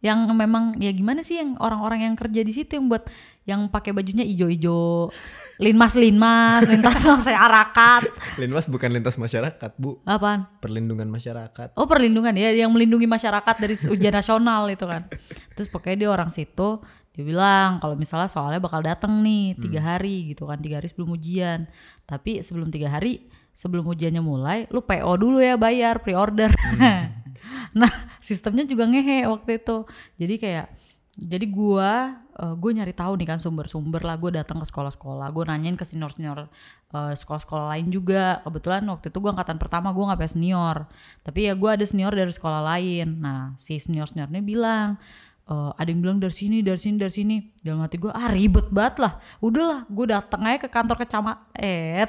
[0.00, 3.04] yang memang ya gimana sih yang orang-orang yang kerja di situ yang buat
[3.44, 5.12] yang pakai bajunya ijo-ijo?
[5.60, 8.02] Linmas linmas lintas masyarakat
[8.40, 10.00] Linmas bukan lintas masyarakat, Bu.
[10.08, 10.48] apaan?
[10.64, 11.76] Perlindungan masyarakat.
[11.76, 15.04] oh perlindungan ya yang melindungi masyarakat dari ujian nasional itu kan.
[15.52, 16.80] Terus pokoknya dia orang situ
[17.10, 20.56] dia bilang kalau misalnya soalnya bakal datang nih tiga hari gitu kan.
[20.64, 21.68] Tiga hari sebelum ujian.
[22.08, 26.48] Tapi sebelum tiga hari sebelum ujiannya mulai lu PO dulu ya bayar pre-order
[27.76, 29.86] nah sistemnya juga ngehe waktu itu.
[30.20, 30.66] Jadi kayak
[31.20, 34.16] jadi gua eh, gue nyari tahu nih kan sumber-sumber lah.
[34.16, 36.48] Gue datang ke sekolah-sekolah gue nanyain ke senior-senior
[36.96, 38.40] eh, sekolah-sekolah lain juga.
[38.46, 40.88] Kebetulan waktu itu gue angkatan pertama gue nggak senior.
[41.20, 43.20] Tapi ya gue ada senior dari sekolah lain.
[43.20, 44.96] Nah si senior-seniornya bilang
[45.50, 47.36] eh, ada yang bilang dari sini dari sini dari sini.
[47.60, 49.12] Dalam hati gue ah ribet banget lah.
[49.44, 51.42] Udahlah gue datang aja ke kantor kecamatan.
[51.58, 52.08] Eh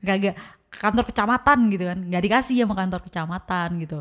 [0.00, 0.36] gak gak
[0.70, 1.98] kantor kecamatan gitu kan.
[1.98, 3.98] Nggak dikasih sama kantor kecamatan gitu.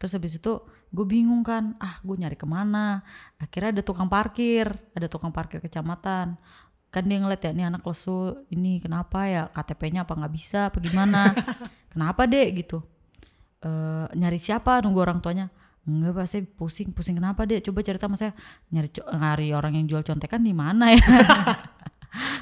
[0.00, 0.52] Terus habis itu
[0.86, 3.04] gue bingung kan ah gue nyari ke mana?
[3.36, 6.40] Akhirnya ada tukang parkir ada tukang parkir kecamatan.
[6.88, 9.52] Kan dia ngeliat ya ini anak lesu ini kenapa ya?
[9.52, 11.36] KTP-nya apa nggak bisa apa gimana?
[11.92, 12.84] Kenapa deh gitu.
[13.64, 14.80] Eh nyari siapa?
[14.84, 15.48] Nunggu orang tuanya.
[15.86, 18.32] Enggak pak saya pusing pusing kenapa deh coba cerita sama saya.
[18.72, 21.00] Nyari nyari orang yang jual contekan di mana ya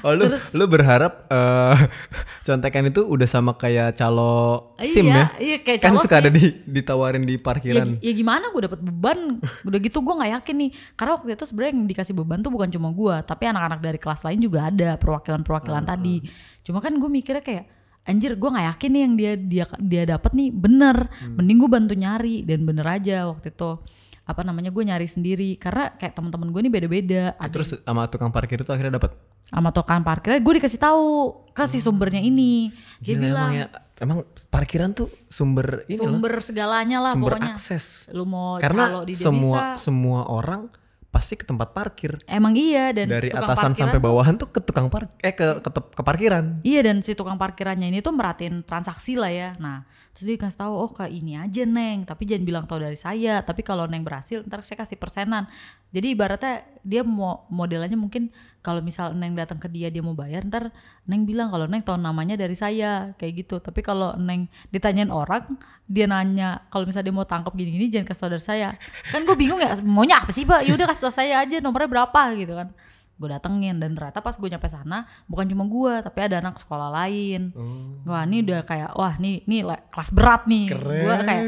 [0.01, 1.77] Oh lu lu berharap eh
[2.47, 5.25] contekan itu udah sama kayak calo SIM Iya, ya?
[5.41, 6.37] iya, kayak kan calo suka ada SIM.
[6.37, 7.87] di ditawarin di ya, parkiran.
[7.99, 9.19] ya gimana gue dapet beban?
[9.65, 10.69] Udah gitu gue nggak yakin nih.
[10.93, 14.21] Karena waktu itu sebenarnya yang dikasih beban tuh bukan cuma gue tapi anak-anak dari kelas
[14.21, 16.15] lain juga ada perwakilan-perwakilan tadi.
[16.61, 17.65] Cuma kan gue mikirnya kayak
[18.05, 21.09] anjir gue nggak yakin nih yang dia dia dia dapat nih bener.
[21.25, 23.81] Mending gue bantu nyari dan bener aja waktu itu.
[24.25, 25.57] Apa namanya gue nyari sendiri.
[25.57, 27.23] Karena kayak teman-teman gue nih beda-beda.
[27.37, 29.17] Ada Terus sama tukang parkir itu akhirnya dapat.
[29.55, 33.67] Sama tukang parkirnya gue dikasih tahu ke si sumbernya ini dia Gila, bilang emang ya
[34.03, 34.19] emang
[34.51, 38.11] parkiran tuh sumber ini loh, sumber segalanya lah sumber pokoknya akses.
[38.11, 39.79] lu mau Karena calo di dia semua bisa.
[39.79, 40.67] semua orang
[41.15, 42.19] pasti ke tempat parkir.
[42.27, 46.03] Emang iya dan Dari atasan sampai bawahan tuh ke tukang park eh ke ke, ke
[46.03, 46.59] parkiran.
[46.67, 49.55] Iya dan si tukang parkirannya ini tuh merhatiin transaksi lah ya.
[49.55, 52.95] Nah terus dia kasih tahu oh kayak ini aja neng, tapi jangan bilang tahu dari
[52.95, 53.43] saya.
[53.43, 55.43] Tapi kalau neng berhasil ntar saya kasih persenan.
[55.91, 58.31] Jadi ibaratnya dia mau modelannya mungkin
[58.63, 60.71] kalau misal neng datang ke dia dia mau bayar ntar
[61.03, 63.59] neng bilang kalau neng tahu namanya dari saya kayak gitu.
[63.59, 68.21] Tapi kalau neng ditanyain orang dia nanya kalau misalnya dia mau tangkap gini-gini jangan kasih
[68.23, 68.69] tahu dari saya.
[69.11, 70.63] Kan gue bingung ya maunya apa sih pak?
[70.63, 72.71] Yaudah kasih tahu saya aja nomornya berapa gitu kan
[73.15, 73.79] gue datengin.
[73.79, 77.55] Dan ternyata pas gue nyampe sana bukan cuma gue tapi ada anak sekolah lain.
[78.03, 79.61] Wah ini udah kayak wah nih nih
[79.91, 80.65] kelas berat nih.
[80.75, 81.43] Gue kayak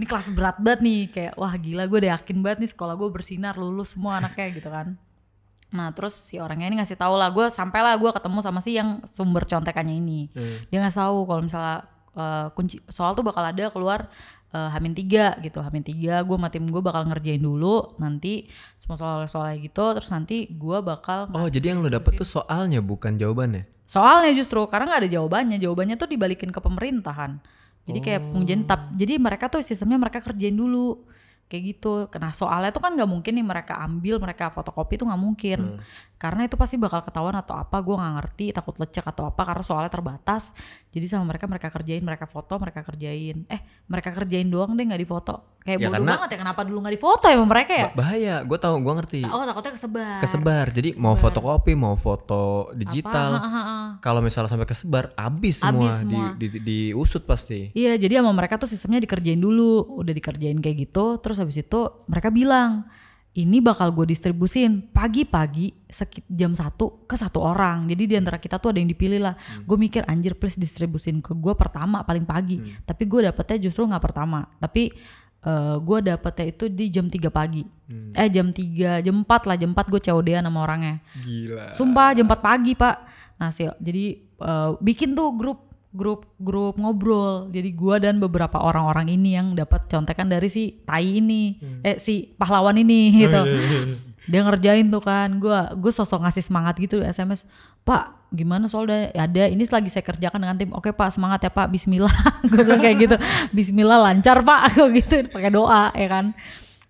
[0.00, 1.00] ini kelas berat banget nih.
[1.12, 4.68] Kayak wah gila gue udah yakin banget nih sekolah gue bersinar lulus semua anaknya gitu
[4.72, 4.96] kan.
[5.74, 9.02] Nah terus si orangnya ini ngasih tahu lah gue sampailah gue ketemu sama si yang
[9.10, 10.30] sumber contekannya ini.
[10.70, 11.82] Dia ngasih tahu kalau misalnya
[12.14, 14.06] eh, kunci soal tuh bakal ada keluar
[14.54, 15.58] eh, Hamin tiga gitu.
[15.58, 17.98] Hamin tiga gue sama tim gue bakal ngerjain dulu.
[17.98, 18.46] Nanti
[18.78, 23.18] semua soal-soalnya gitu terus nanti gue bakal Oh, jadi yang lo dapet tuh soalnya bukan
[23.18, 23.66] jawabannya.
[23.84, 25.58] soalnya justru karena nggak ada jawabannya.
[25.60, 27.42] Jawabannya tuh dibalikin ke pemerintahan.
[27.84, 31.04] Jadi kayak pengujian tap jadi mereka tuh sistemnya mereka kerjain dulu
[31.48, 32.10] kayak gitu.
[32.18, 35.78] Nah soalnya tuh kan nggak mungkin nih mereka ambil mereka fotokopi tuh nggak mungkin.
[36.18, 39.64] Karena itu pasti bakal ketahuan atau apa gue nggak ngerti takut lecek atau apa karena
[39.64, 40.58] soalnya terbatas.
[40.90, 43.46] Jadi sama mereka mereka kerjain mereka foto mereka kerjain.
[43.46, 46.78] Eh mereka kerjain doang deh nggak difoto Kayak Ya, bodoh karena- banget ya kenapa dulu
[46.78, 47.86] nggak difoto ya mereka ya?
[47.88, 50.18] Ba- bahaya gue tahu gue ngerti Oh takutnya kesebar.
[50.20, 53.40] kesebar jadi mau fotokopi mau foto digital
[53.98, 56.26] kalau misalnya sampai kesebar abis semua, Abis semua.
[56.36, 60.84] Di, di, diusut pasti Iya jadi sama mereka tuh sistemnya dikerjain dulu, udah dikerjain kayak
[60.84, 62.84] gitu, terus habis itu mereka bilang
[63.32, 65.74] ini bakal gue distribusin pagi-pagi
[66.28, 67.82] jam satu ke satu orang.
[67.84, 69.34] Jadi di antara kita tuh ada yang dipilih lah.
[69.60, 72.56] Gue mikir anjir please distribusin ke gue pertama paling pagi.
[72.80, 74.46] Tapi gue dapetnya justru nggak pertama.
[74.54, 74.94] Tapi
[75.44, 77.62] eh, gue dapetnya itu di jam 3 pagi.
[78.16, 81.04] Eh jam 3, jam 4 lah, jam 4 gue COD-an sama orangnya.
[81.20, 82.96] gila Sumpah jam 4 pagi pak.
[83.38, 87.48] Nah sih jadi eh, bikin tuh grup grup grup ngobrol.
[87.54, 91.54] Jadi gua dan beberapa orang-orang ini yang dapat contekan dari si Tai ini,
[91.86, 93.40] eh si pahlawan ini gitu.
[94.26, 95.38] Dia ngerjain tuh kan.
[95.38, 97.46] Gua gue sosok ngasih semangat gitu SMS.
[97.84, 100.72] Pak, gimana soalnya ada ini lagi saya kerjakan dengan tim.
[100.72, 101.68] Oke Pak, semangat ya Pak.
[101.68, 102.16] Bismillah.
[102.50, 103.16] gue kayak gitu.
[103.52, 104.60] Bismillah lancar Pak.
[104.76, 106.32] Gue gitu pakai doa ya kan.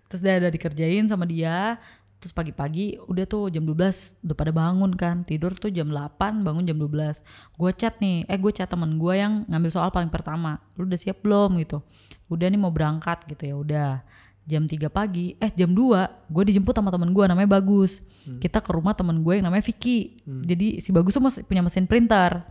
[0.07, 1.77] Terus dia udah dikerjain sama dia.
[2.23, 5.27] Terus pagi-pagi udah tuh jam 12 udah pada bangun kan.
[5.27, 7.21] Tidur tuh jam 8, bangun jam 12.
[7.59, 10.63] Gue chat nih, eh gue chat temen gue yang ngambil soal paling pertama.
[10.79, 11.85] Lu udah siap belum gitu.
[12.33, 13.93] Udah nih mau berangkat gitu ya udah.
[14.47, 18.01] Jam 3 pagi, eh jam 2 gue dijemput sama temen gue namanya Bagus.
[18.41, 20.19] Kita ke rumah temen gue yang namanya Vicky.
[20.45, 22.49] Jadi si Bagus tuh masih punya mesin printer.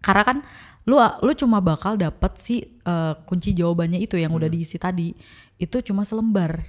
[0.00, 0.38] Karena kan
[0.84, 5.16] lu lu cuma bakal dapet si eh, kunci jawabannya itu yang udah diisi tadi.
[5.56, 6.60] Itu cuma selembar.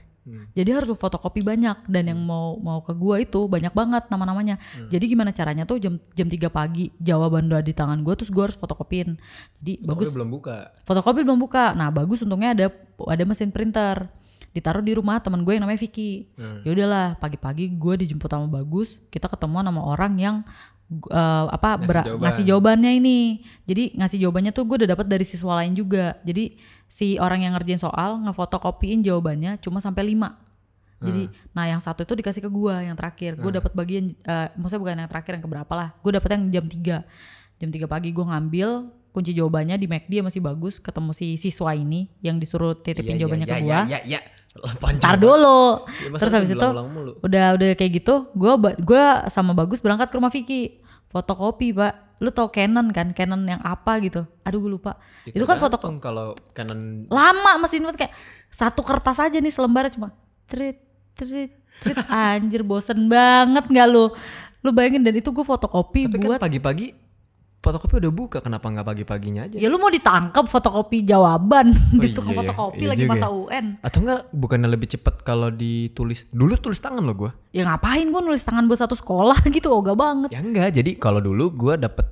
[0.57, 4.57] Jadi harus fotokopi banyak dan yang mau mau ke gua itu banyak banget nama-namanya.
[4.89, 8.49] Jadi gimana caranya tuh jam jam 3 pagi jawaban udah di tangan gua terus gua
[8.49, 9.21] harus fotokopiin.
[9.61, 11.77] Jadi bagus belum buka fotokopi belum buka.
[11.77, 12.73] Nah, bagus untungnya ada
[13.05, 14.09] ada mesin printer.
[14.55, 16.31] Ditaruh di rumah teman gue yang namanya Vicky.
[16.39, 16.63] Hmm.
[16.63, 20.35] Ya udahlah, pagi-pagi gue dijemput sama Bagus, kita ketemuan sama orang yang
[21.11, 22.21] eh, apa Ngasih jawaban.
[22.23, 23.19] ngasih jawabannya ini.
[23.67, 26.15] Jadi ngasih jawabannya tuh gue udah dapat dari siswa lain juga.
[26.23, 26.55] Jadi
[26.87, 30.45] si orang yang ngerjain soal ngefotokopiin jawabannya cuma sampai 5.
[31.05, 33.37] Jadi, nah yang satu itu dikasih ke gua yang terakhir.
[33.37, 35.89] Gue dapat bagian, eh, maksudnya bukan yang terakhir yang keberapa lah.
[36.01, 36.97] Gue dapet yang jam 3
[37.55, 38.69] Jam 3 pagi gue ngambil
[39.15, 40.75] kunci jawabannya di McD masih bagus.
[40.81, 43.87] Ketemu si siswa ini yang disuruh titipin jawabannya ke gua.
[43.87, 44.19] ya, ya,
[44.83, 45.21] Panjang banget.
[45.21, 45.61] dulu.
[45.85, 46.67] Ya, Terus habis itu
[47.21, 50.79] udah udah kayak gitu, gua ba- gua sama Bagus berangkat ke rumah Vicky.
[51.11, 52.19] Fotokopi, Pak.
[52.23, 53.11] Lu tau Canon kan?
[53.11, 54.23] Canon yang apa gitu.
[54.47, 54.95] Aduh gue lupa.
[55.27, 58.13] Itu, kan foto kalau Canon lama mesin banget kayak
[58.47, 60.15] satu kertas aja nih selembar cuma
[60.47, 60.79] trit
[61.11, 61.51] trit
[61.83, 64.07] trit anjir bosen banget nggak lu
[64.63, 67.04] lu bayangin dan itu gue fotokopi tapi buat kan pagi-pagi
[67.65, 69.57] fotokopi udah buka kenapa nggak pagi-paginya aja?
[69.57, 73.27] Ya lu mau ditangkap fotokopi jawaban di tukang iya ya, fotokopi iya lagi juga masa
[73.27, 73.33] ya.
[73.33, 77.31] UN atau enggak bukannya lebih cepet kalau ditulis dulu tulis tangan lo gua.
[77.49, 80.29] Ya ngapain gue nulis tangan buat satu sekolah gitu ogah banget.
[80.29, 82.05] Ya enggak jadi kalau dulu gua dapet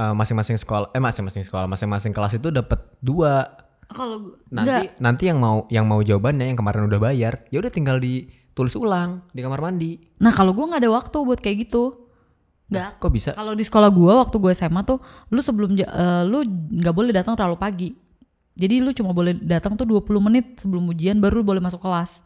[0.00, 3.44] eh, masing-masing sekolah eh masing-masing sekolah masing-masing kelas itu dapat dua.
[3.86, 8.00] Kalau nanti nanti yang mau yang mau jawabannya yang kemarin udah bayar ya udah tinggal
[8.00, 10.00] ditulis ulang di kamar mandi.
[10.24, 12.05] Nah kalau gue nggak ada waktu buat kayak gitu
[12.66, 14.98] nggak kok bisa Kalau di sekolah gua waktu gue SMA tuh
[15.30, 16.42] lu sebelum eh, lu
[16.82, 17.88] nggak boleh datang terlalu pagi.
[18.56, 22.24] Jadi lu cuma boleh datang tuh 20 menit sebelum ujian baru lu boleh masuk kelas.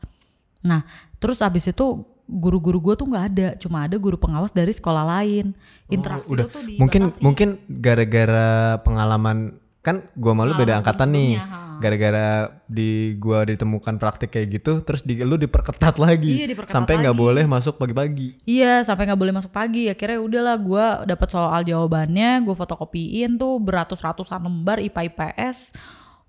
[0.62, 0.86] Nah,
[1.18, 5.52] terus abis itu guru-guru gua tuh nggak ada, cuma ada guru pengawas dari sekolah lain.
[5.90, 7.20] Interaksi udah lu tuh mungkin dibatasi.
[7.20, 11.40] mungkin gara-gara pengalaman kan gua malu beda angkatan nih
[11.80, 17.00] gara-gara di gua ditemukan praktik kayak gitu terus di lu diperketat lagi Iya, diperketat sampai
[17.00, 19.88] nggak boleh masuk pagi-pagi Iya, sampai nggak boleh masuk pagi.
[19.88, 25.58] Akhirnya udahlah gua dapat soal jawabannya, gua fotokopiin tuh beratus-ratusan lembar IPA IPS.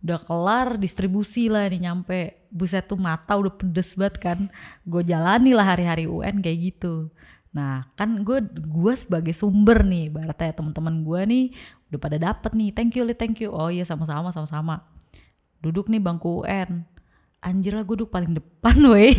[0.02, 2.48] Udah kelar distribusi lah nih nyampe.
[2.50, 4.40] Buset tuh mata udah pedes banget kan.
[4.82, 7.14] Gue jalani lah hari-hari UN kayak gitu.
[7.52, 11.52] Nah, kan gue gua sebagai sumber nih, ibaratnya teman-teman gua nih
[11.92, 12.72] udah pada dapet nih.
[12.72, 13.52] Thank you, Li, thank you.
[13.52, 14.88] Oh iya sama-sama sama-sama.
[15.60, 16.88] Duduk nih bangku UN.
[17.42, 19.18] Anjir lah gue duduk paling depan weh.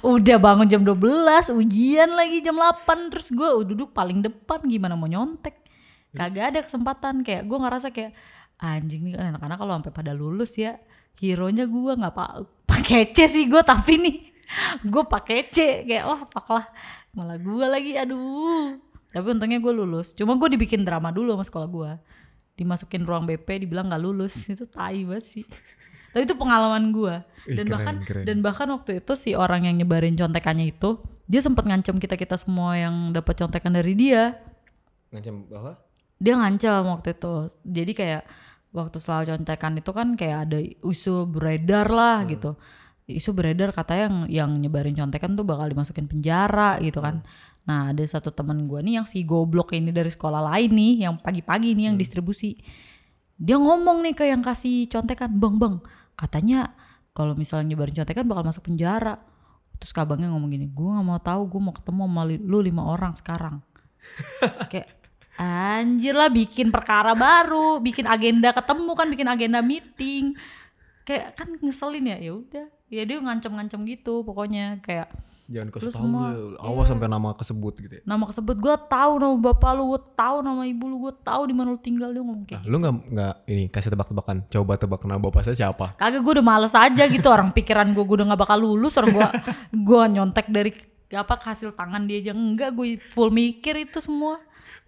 [0.00, 5.04] udah bangun jam 12, ujian lagi jam 8 terus gue duduk paling depan gimana mau
[5.04, 5.60] nyontek.
[6.16, 8.16] Kagak ada kesempatan kayak gue ngerasa kayak
[8.58, 10.80] anjing nih kan anak-anak kalau sampai pada lulus ya
[11.18, 12.30] hero-nya gue nggak pak
[12.66, 14.16] pakai C sih gue tapi nih
[14.82, 16.66] gue pakai C kayak wah paklah
[17.18, 18.78] malah gue lagi aduh.
[19.10, 20.14] Tapi untungnya gue lulus.
[20.14, 21.90] Cuma gue dibikin drama dulu sama sekolah gue
[22.58, 24.34] dimasukin ruang BP dibilang nggak lulus.
[24.54, 25.44] Itu tai banget sih.
[26.08, 27.20] Tapi itu pengalaman gue
[27.52, 28.24] Ih, dan keren, bahkan keren.
[28.24, 30.96] dan bahkan waktu itu si orang yang nyebarin contekannya itu
[31.28, 34.40] dia sempat ngancem kita kita semua yang dapat contekan dari dia.
[35.12, 35.76] Ngancam bahwa
[36.16, 37.34] dia ngancam waktu itu.
[37.60, 38.22] Jadi kayak
[38.72, 42.56] waktu setelah contekan itu kan kayak ada isu beredar lah gitu
[43.08, 47.24] isu beredar kata yang yang nyebarin contekan tuh bakal dimasukin penjara gitu kan.
[47.64, 51.16] Nah ada satu teman gue nih yang si goblok ini dari sekolah lain nih yang
[51.16, 52.60] pagi-pagi nih yang distribusi.
[53.40, 55.74] Dia ngomong nih ke yang kasih contekan bang bang
[56.20, 56.76] katanya
[57.16, 59.16] kalau misalnya nyebarin contekan bakal masuk penjara.
[59.80, 63.16] Terus kabangnya ngomong gini gue nggak mau tahu gue mau ketemu sama lu lima orang
[63.16, 63.64] sekarang.
[64.70, 64.98] Kayak
[65.38, 70.34] anjir lah bikin perkara baru bikin agenda ketemu kan bikin agenda meeting
[71.08, 75.08] kayak kan ngeselin ya ya udah ya dia ngancem-ngancem gitu pokoknya kayak
[75.48, 76.60] Jangan kasih tahu semua, lu.
[76.60, 78.02] Awas sampai nama kesebut gitu ya.
[78.04, 81.56] nama kesebut gue tahu nama bapak lu gue tahu nama ibu lu gue tahu di
[81.56, 84.36] mana lu tinggal dia ngomong kayak Nah, lu nggak nggak ini kasih tebak-tebakan.
[84.52, 85.96] Coba tebak nama bapak saya siapa?
[85.96, 89.08] kagak gue udah males aja gitu orang pikiran gue gue udah nggak bakal lulus orang
[89.16, 89.28] gue
[89.88, 90.76] gue nyontek dari
[91.08, 94.36] apa hasil tangan dia aja enggak gue full mikir itu semua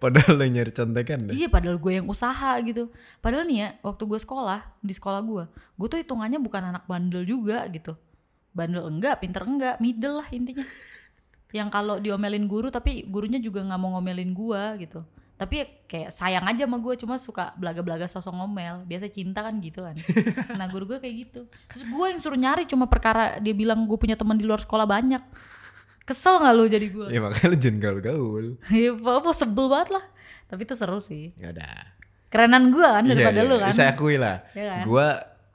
[0.01, 1.37] Padahal lo nyari contekan deh.
[1.37, 2.89] iya padahal gue yang usaha gitu.
[3.21, 5.43] Padahal nih ya waktu gue sekolah di sekolah gue
[5.77, 7.93] gue tuh hitungannya bukan anak bandel juga gitu.
[8.51, 10.65] Bandel enggak pinter enggak middle lah intinya.
[11.57, 15.05] Yang kalau diomelin guru tapi gurunya juga nggak mau ngomelin gue gitu.
[15.37, 18.85] Tapi ya kayak sayang aja sama gue cuma suka belaga-belaga sosok ngomel.
[18.89, 19.93] Biasa cinta kan gitu kan.
[20.57, 21.41] Nah guru gue kayak gitu.
[21.69, 24.89] Terus gue yang suruh nyari cuma perkara dia bilang gue punya teman di luar sekolah
[24.89, 25.21] banyak
[26.11, 28.45] kesel nggak lu jadi gue Ya makanya lu jangan gaul-gaul.
[28.75, 30.05] ya apa sebel banget lah
[30.45, 31.95] tapi itu seru sih Ya udah.
[32.27, 33.61] kerenan gue kan daripada Iya, lu iya.
[33.61, 34.43] kan Saya akui lah.
[34.49, 34.81] Iya kan?
[34.83, 35.07] Gua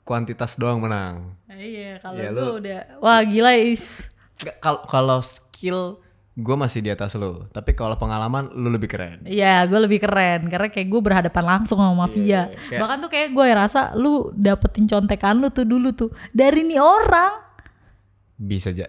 [0.03, 1.37] kuantitas doang menang.
[1.51, 4.09] iya kalau Ya, gue lu- udah wah gila is
[4.57, 6.01] Kalau kalau skill
[6.33, 7.45] gue masih di atas lo.
[7.47, 9.25] Tapi kalau pengalaman lu lebih keren.
[9.25, 12.45] Iya, gue lebih keren karena kayak gue berhadapan langsung sama mafia.
[12.63, 16.77] kayak- Bahkan tuh kayak gue rasa lu dapetin contekan lu tuh dulu tuh dari nih
[16.77, 17.41] orang.
[18.35, 18.85] Bisa ja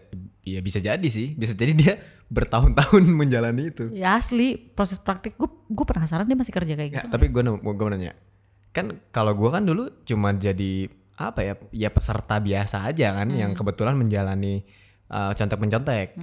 [0.50, 1.34] ya bisa jadi sih.
[1.34, 1.94] Bisa jadi dia
[2.28, 3.90] bertahun-tahun menjalani itu.
[3.90, 7.06] Ya asli proses praktik gue gue penasaran dia masih kerja kayak Ya, gitu.
[7.08, 8.12] tapi gue gue nanya.
[8.70, 11.54] Kan kalau gue kan dulu cuma jadi apa ya?
[11.72, 13.58] Ya peserta biasa aja kan yang Hmm.
[13.58, 14.62] kebetulan menjalani
[15.08, 16.14] uh, contek-mencontek.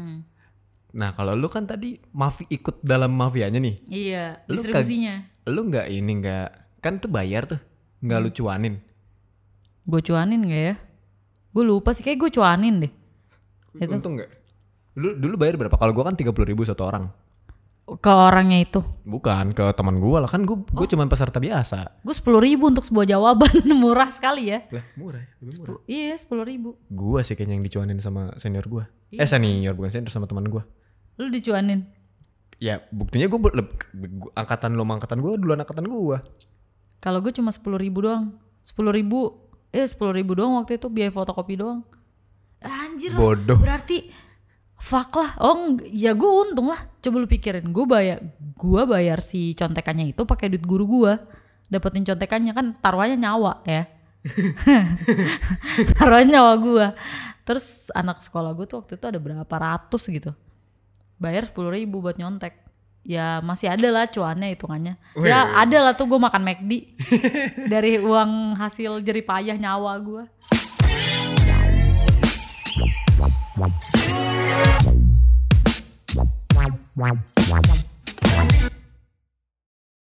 [0.95, 3.76] Nah, kalau lu kan tadi mafi ikut dalam mafianya nih.
[3.86, 5.28] Iya, Lu distribusinya.
[5.45, 6.47] Lu nggak ini nggak
[6.80, 7.59] kan tuh bayar tuh.
[7.99, 8.26] Nggak Hmm.
[8.26, 8.76] lu cuanin.
[9.84, 10.76] Gue cuanin gak ya?
[11.51, 12.91] Gue lupa sih kayak gue cuanin deh.
[13.78, 14.30] Untung nggak?
[14.93, 15.76] Dulu dulu bayar berapa?
[15.76, 17.11] Kalau gua kan 30.000 ribu satu orang.
[17.86, 18.82] Ke orangnya itu.
[19.03, 20.65] Bukan ke teman gua lah kan gua Oh.
[20.73, 22.01] gua cuma peserta biasa.
[22.01, 24.65] Gue sepuluh ribu untuk sebuah jawaban murah sekali ya.
[24.71, 25.78] Lah murah ya, lebih murah.
[25.86, 26.69] Iya sepuluh ribu.
[26.88, 28.89] Gua sih kayaknya yang dicuanin sama senior gua.
[29.11, 30.65] Eh senior bukan senior sama teman gua.
[31.15, 31.86] Lu dicuanin.
[32.57, 33.69] Ya buktinya gua, gua-
[34.34, 36.26] angkatan lo angkatan gua duluan angkatan gua.
[36.97, 38.34] Kalau gue cuma sepuluh ribu doang.
[38.63, 39.30] Sepuluh ribu,
[39.69, 41.86] eh sepuluh ribu doang waktu itu biaya fotokopi doang.
[42.66, 43.57] Anjir lah, Bodoh.
[43.61, 44.09] Berarti
[44.76, 45.38] fuck lah.
[45.41, 46.82] Oh ya gue untung lah.
[47.01, 51.13] Coba lu pikirin, gue bayar, gue bayar si contekannya itu pakai duit guru gue.
[51.70, 53.89] Dapetin contekannya kan taruhannya nyawa ya.
[55.97, 56.88] taruhannya nyawa gue.
[57.45, 60.34] Terus anak sekolah gue tuh waktu itu ada berapa ratus gitu.
[61.22, 62.66] Bayar sepuluh ribu buat nyontek.
[63.05, 64.97] Ya masih ada lah cuannya hitungannya.
[65.13, 65.30] Wih.
[65.30, 66.97] Ya ada lah tuh gue makan McD
[67.74, 70.26] dari uang hasil jerih payah nyawa gue.
[73.57, 73.71] Wow.